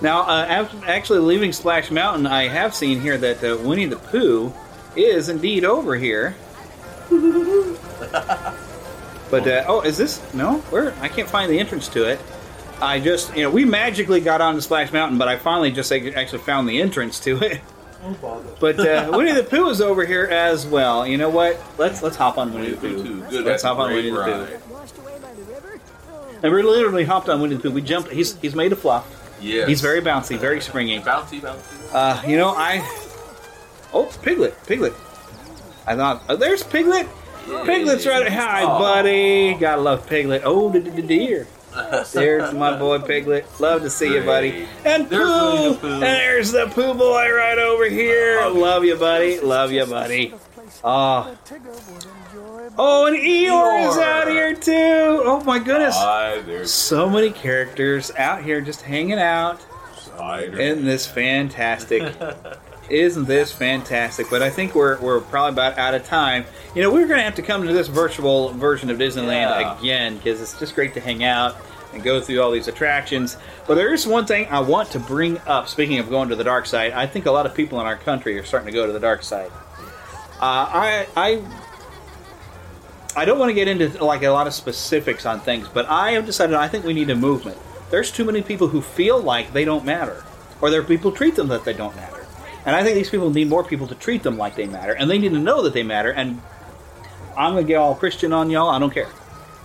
[0.00, 3.96] Now, uh, after actually leaving Splash Mountain, I have seen here that uh, Winnie the
[3.96, 4.52] Pooh
[4.96, 6.34] is indeed over here.
[9.32, 10.58] But uh, oh, is this no?
[10.68, 12.20] Where I can't find the entrance to it.
[12.82, 16.14] I just you know we magically got onto Splash Mountain, but I finally just ac-
[16.14, 17.60] actually found the entrance to it.
[18.58, 21.06] But uh, Winnie the Pooh is over here as well.
[21.06, 21.56] You know what?
[21.78, 23.22] Let's let's hop on Winnie the Pooh.
[23.30, 24.58] Good, Let's hop on great Winnie the.
[24.58, 26.28] Pooh.
[26.42, 27.70] And we literally hopped on Winnie the Pooh.
[27.70, 28.10] We jumped.
[28.10, 29.06] He's he's made of fluff.
[29.40, 29.66] Yeah.
[29.66, 30.98] He's very bouncy, very springy.
[30.98, 31.94] Bouncy, bouncy.
[31.94, 32.80] Uh, you know, I.
[33.92, 34.94] Oh, Piglet, Piglet.
[35.86, 37.06] I thought, oh, there's Piglet.
[37.46, 38.28] Piglet's right.
[38.28, 38.78] Hi, Aw.
[38.78, 39.54] buddy.
[39.54, 40.42] Gotta love Piglet.
[40.44, 41.46] Oh, the, the, deer.
[42.12, 43.46] There's my boy Piglet.
[43.60, 44.66] Love to see you, buddy.
[44.84, 45.52] And There's Pooh.
[45.52, 45.92] Winnie the Pooh.
[45.94, 48.46] And there's the Pooh boy right over here.
[48.48, 49.40] Love you, buddy.
[49.40, 50.34] Love you, buddy.
[50.84, 51.36] Oh.
[52.78, 55.22] Oh, and Eeyore is out here too.
[55.24, 55.94] Oh my goodness.
[55.96, 59.60] Hi, there's So many characters out here just hanging out.
[59.96, 60.58] Spider.
[60.58, 62.02] Isn't this fantastic?
[62.92, 64.28] Isn't this fantastic?
[64.28, 66.44] But I think we're, we're probably about out of time.
[66.74, 69.78] You know, we're going to have to come to this virtual version of Disneyland Yeah.
[69.78, 71.56] again because it's just great to hang out
[71.94, 73.38] and go through all these attractions.
[73.66, 75.68] But there is one thing I want to bring up.
[75.68, 77.96] Speaking of going to the dark side, I think a lot of people in our
[77.96, 79.50] country are starting to go to the dark side.
[80.38, 81.42] Uh, I I
[83.16, 86.10] I don't want to get into like a lot of specifics on things, but I
[86.12, 87.56] have decided I think we need a movement.
[87.90, 90.24] There's too many people who feel like they don't matter,
[90.60, 92.11] or there are people treat them that they don't matter.
[92.64, 95.10] And I think these people need more people to treat them like they matter, and
[95.10, 96.10] they need to know that they matter.
[96.10, 96.40] And
[97.36, 98.68] I'm gonna get all Christian on y'all.
[98.68, 99.08] I don't care.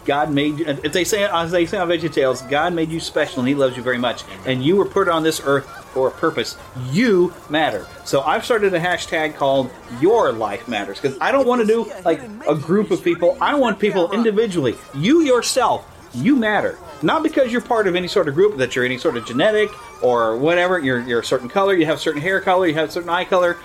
[0.05, 0.65] God made you.
[0.65, 3.75] If they say, as they say on VeggieTales, God made you special, and He loves
[3.75, 6.55] you very much, and you were put on this earth for a purpose.
[6.91, 7.85] You matter.
[8.05, 9.69] So I've started a hashtag called
[9.99, 13.37] Your Life Matters because I don't want to do like a group of people.
[13.41, 14.75] I want people individually.
[14.95, 16.79] You yourself, you matter.
[17.01, 19.69] Not because you're part of any sort of group that you're any sort of genetic
[20.01, 20.79] or whatever.
[20.79, 21.73] You're you're a certain color.
[21.73, 22.67] You have certain hair color.
[22.67, 23.57] You have certain eye color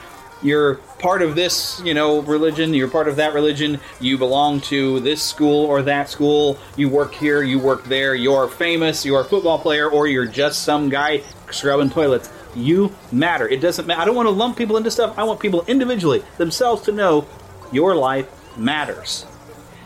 [0.42, 5.00] you're part of this, you know, religion, you're part of that religion, you belong to
[5.00, 9.24] this school or that school, you work here, you work there, you're famous, you're a
[9.24, 12.30] football player, or you're just some guy scrubbing toilets.
[12.54, 13.48] You matter.
[13.48, 14.00] It doesn't matter.
[14.00, 15.18] I don't want to lump people into stuff.
[15.18, 17.26] I want people individually, themselves, to know
[17.70, 18.28] your life
[18.58, 19.24] matters.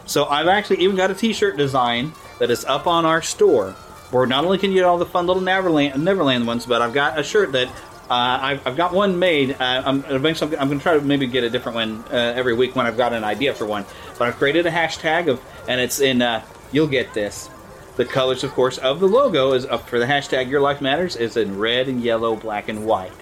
[0.06, 3.77] So I've actually even got a T-shirt design that is up on our store.
[4.10, 6.94] Where not only can you get all the fun little Neverland, Neverland ones, but I've
[6.94, 7.68] got a shirt that
[8.08, 9.52] uh, I've, I've got one made.
[9.52, 12.54] Uh, I'm eventually I'm going to try to maybe get a different one uh, every
[12.54, 13.84] week when I've got an idea for one.
[14.18, 16.22] But I've created a hashtag of, and it's in.
[16.22, 17.50] Uh, you'll get this.
[17.96, 21.16] The colors, of course, of the logo is up for the hashtag Your Life Matters
[21.16, 23.12] is in red and yellow, black and white,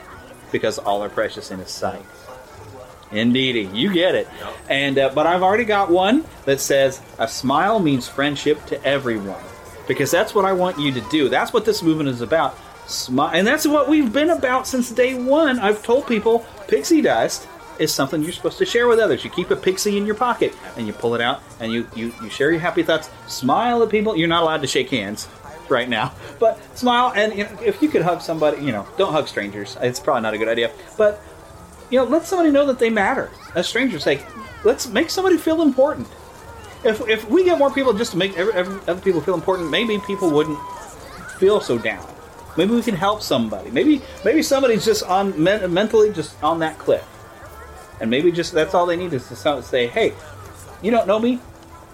[0.51, 2.05] because all are precious in His sight.
[3.13, 4.29] Indeedy, you get it.
[4.69, 9.43] And uh, but I've already got one that says a smile means friendship to everyone,
[9.87, 11.29] because that's what I want you to do.
[11.29, 12.59] That's what this movement is about.
[12.87, 15.59] Smile, and that's what we've been about since day one.
[15.59, 17.49] I've told people pixie dust
[17.79, 19.25] is something you're supposed to share with others.
[19.25, 22.13] You keep a pixie in your pocket and you pull it out and you, you,
[22.23, 23.11] you share your happy thoughts.
[23.27, 24.17] Smile at people.
[24.17, 25.29] You're not allowed to shake hands
[25.69, 27.13] right now, but smile.
[27.17, 29.77] And you know, if you could hug somebody, you know, don't hug strangers.
[29.81, 30.71] It's probably not a good idea.
[30.97, 31.21] But
[31.91, 33.31] you know, let somebody know that they matter.
[33.55, 34.25] A stranger's like,
[34.65, 36.09] let's make somebody feel important.
[36.85, 39.71] If, if we get more people just to make every, every, other people feel important,
[39.71, 40.59] maybe people wouldn't
[41.39, 42.07] feel so down.
[42.57, 43.71] Maybe we can help somebody.
[43.71, 47.05] Maybe maybe somebody's just on men, mentally just on that cliff,
[48.01, 50.13] and maybe just that's all they need is to say, "Hey,
[50.81, 51.41] you don't know me,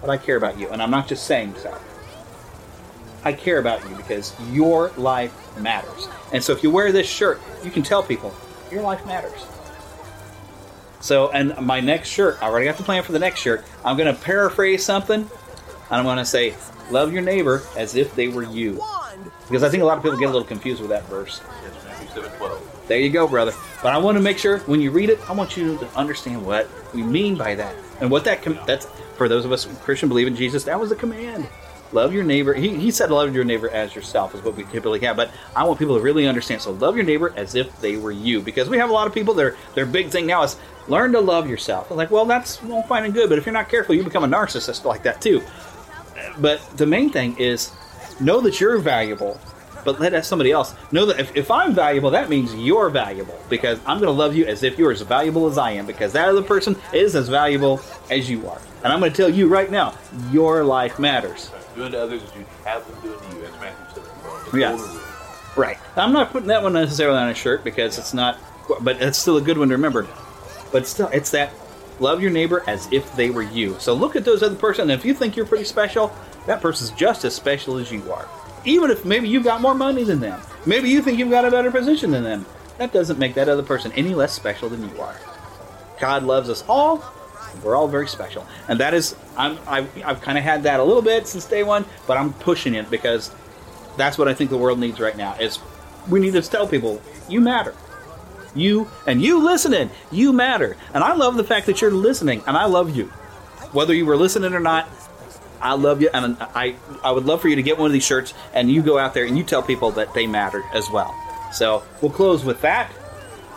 [0.01, 1.75] but I care about you," and I'm not just saying so.
[3.23, 6.07] I care about you because your life matters.
[6.31, 8.33] And so if you wear this shirt, you can tell people
[8.71, 9.45] your life matters.
[11.01, 13.65] So, and my next shirt, I already got the plan for the next shirt.
[13.83, 15.29] I'm going to paraphrase something, and
[15.89, 16.55] I'm going to say,
[16.89, 18.81] "Love your neighbor as if they were you,"
[19.47, 21.41] because I think a lot of people get a little confused with that verse.
[21.85, 22.87] Matthew 7 12.
[22.87, 23.53] There you go, brother.
[23.81, 26.45] But I want to make sure when you read it, I want you to understand
[26.45, 28.85] what we mean by that and what that com- that's
[29.17, 30.63] for those of us Christian believe in Jesus.
[30.65, 31.47] That was a command.
[31.93, 32.53] Love your neighbor.
[32.53, 35.17] He, he said, "Love your neighbor as yourself," is what we typically have.
[35.17, 36.61] But I want people to really understand.
[36.61, 39.13] So, love your neighbor as if they were you, because we have a lot of
[39.13, 39.33] people.
[39.33, 40.55] Their their big thing now is
[40.87, 41.91] learn to love yourself.
[41.91, 44.23] I'm like, well, that's well, fine and good, but if you're not careful, you become
[44.23, 45.41] a narcissist like that too.
[46.39, 47.71] But the main thing is
[48.19, 49.39] know that you're valuable,
[49.83, 53.79] but let somebody else know that if, if I'm valuable, that means you're valuable because
[53.79, 56.29] I'm going to love you as if you're as valuable as I am because that
[56.29, 58.61] other person is as valuable as you are.
[58.83, 59.93] And I'm going to tell you right now,
[60.31, 61.51] your life matters.
[61.75, 63.41] Doing to others as you have them doing to you.
[63.43, 64.51] That's Matthew 7 12.
[64.51, 65.01] The Yeah.
[65.55, 65.77] Right.
[65.95, 68.37] I'm not putting that one necessarily on a shirt because it's not,
[68.81, 70.07] but it's still a good one to remember.
[70.71, 71.53] But still, it's that
[71.99, 73.75] love your neighbor as if they were you.
[73.79, 74.83] So look at those other person.
[74.83, 76.13] And if you think you're pretty special,
[76.45, 78.27] that person's just as special as you are.
[78.65, 81.51] Even if maybe you've got more money than them, maybe you think you've got a
[81.51, 82.45] better position than them.
[82.77, 85.15] That doesn't make that other person any less special than you are.
[85.99, 87.03] God loves us all.
[87.63, 90.83] We're all very special, and that is I'm I've, I've kind of had that a
[90.83, 93.31] little bit since day one, but I'm pushing it because
[93.97, 95.35] that's what I think the world needs right now.
[95.35, 95.59] Is
[96.09, 97.75] we need to tell people you matter,
[98.55, 102.57] you and you listening, you matter, and I love the fact that you're listening, and
[102.57, 103.05] I love you,
[103.73, 104.87] whether you were listening or not.
[105.61, 108.05] I love you, and I I would love for you to get one of these
[108.05, 111.13] shirts, and you go out there and you tell people that they matter as well.
[111.53, 112.91] So we'll close with that.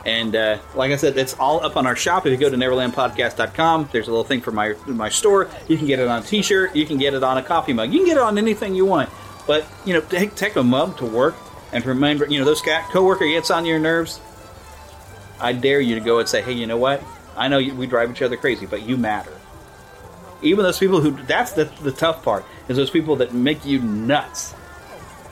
[0.07, 2.27] And uh, like I said, it's all up on our shop.
[2.27, 5.49] If you go to neverlandpodcast.com, there's a little thing for my my store.
[5.67, 6.77] You can get it on a T-shirt.
[6.77, 7.93] You can get it on a coffee mug.
[7.93, 9.09] You can get it on anything you want.
[9.47, 11.35] But you know, take take a mug to work
[11.75, 14.21] and remember, you know, those cat coworker gets on your nerves.
[15.41, 17.03] I dare you to go and say, hey, you know what?
[17.37, 19.33] I know we drive each other crazy, but you matter.
[20.41, 23.81] Even those people who that's the the tough part is those people that make you
[23.81, 24.55] nuts.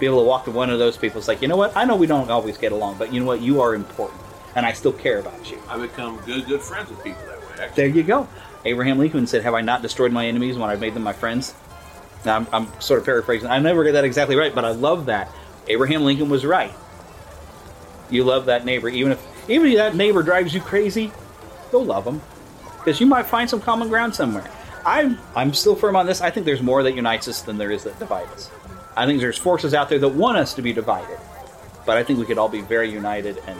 [0.00, 1.18] Be able to walk to one of those people.
[1.18, 1.76] It's like, you know what?
[1.76, 3.40] I know we don't always get along, but you know what?
[3.40, 4.20] You are important,
[4.54, 5.58] and I still care about you.
[5.68, 7.46] I become good, good friends with people that way.
[7.64, 7.74] Actually.
[7.74, 8.28] There you go.
[8.64, 11.54] Abraham Lincoln said, "Have I not destroyed my enemies when I've made them my friends?"
[12.24, 13.48] Now I'm, I'm sort of paraphrasing.
[13.48, 15.30] I never get that exactly right, but I love that.
[15.66, 16.72] Abraham Lincoln was right.
[18.10, 21.12] You love that neighbor, even if even if that neighbor drives you crazy.
[21.72, 22.20] Go love them,
[22.78, 24.48] because you might find some common ground somewhere.
[24.84, 26.20] I'm I'm still firm on this.
[26.20, 28.50] I think there's more that unites us than there is that divides us.
[28.96, 31.18] I think there's forces out there that want us to be divided,
[31.86, 33.38] but I think we could all be very united.
[33.46, 33.58] And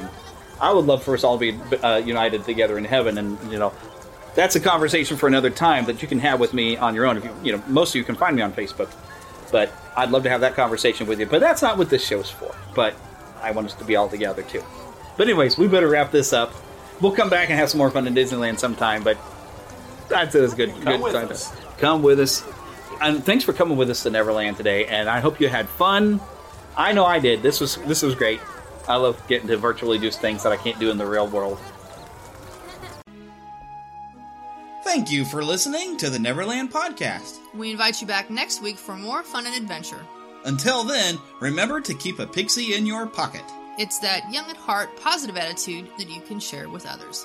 [0.60, 3.18] I would love for us all to be uh, united together in heaven.
[3.18, 3.72] And you know,
[4.34, 7.16] that's a conversation for another time that you can have with me on your own.
[7.18, 8.90] If you, you know, most of you can find me on Facebook,
[9.50, 11.26] but I'd love to have that conversation with you.
[11.26, 12.54] But that's not what this show's for.
[12.74, 12.94] But
[13.40, 14.62] I want us to be all together too.
[15.16, 16.52] But anyways, we better wrap this up.
[17.00, 19.02] We'll come back and have some more fun in Disneyland sometime.
[19.02, 19.18] But
[20.08, 20.44] that's it.
[20.44, 20.70] It's good.
[20.70, 21.54] Come good with time to- us.
[21.78, 22.44] Come with us.
[23.00, 24.86] And thanks for coming with us to Neverland today.
[24.86, 26.20] And I hope you had fun.
[26.76, 27.42] I know I did.
[27.42, 28.40] This was this was great.
[28.88, 31.58] I love getting to virtually do things that I can't do in the real world.
[34.84, 37.38] Thank you for listening to the Neverland Podcast.
[37.54, 40.04] We invite you back next week for more fun and adventure.
[40.44, 43.44] Until then, remember to keep a pixie in your pocket.
[43.78, 47.24] It's that young at heart, positive attitude that you can share with others.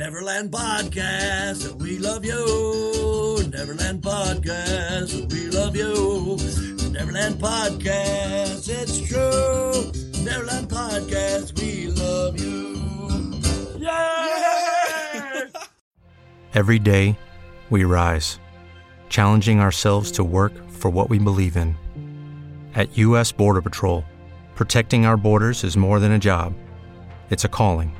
[0.00, 1.78] Neverland Podcast.
[1.78, 3.44] We love you.
[3.50, 5.30] Neverland Podcast.
[5.30, 6.38] We love you.
[6.90, 8.66] Neverland Podcast.
[8.70, 9.92] It's true.
[10.24, 11.60] Neverland Podcast.
[11.60, 12.80] We love you.
[13.78, 15.50] Yeah!
[16.54, 17.18] Every day,
[17.68, 18.40] we rise,
[19.10, 21.76] challenging ourselves to work for what we believe in.
[22.74, 23.32] At U.S.
[23.32, 24.06] Border Patrol,
[24.54, 26.54] protecting our borders is more than a job,
[27.28, 27.99] it's a calling.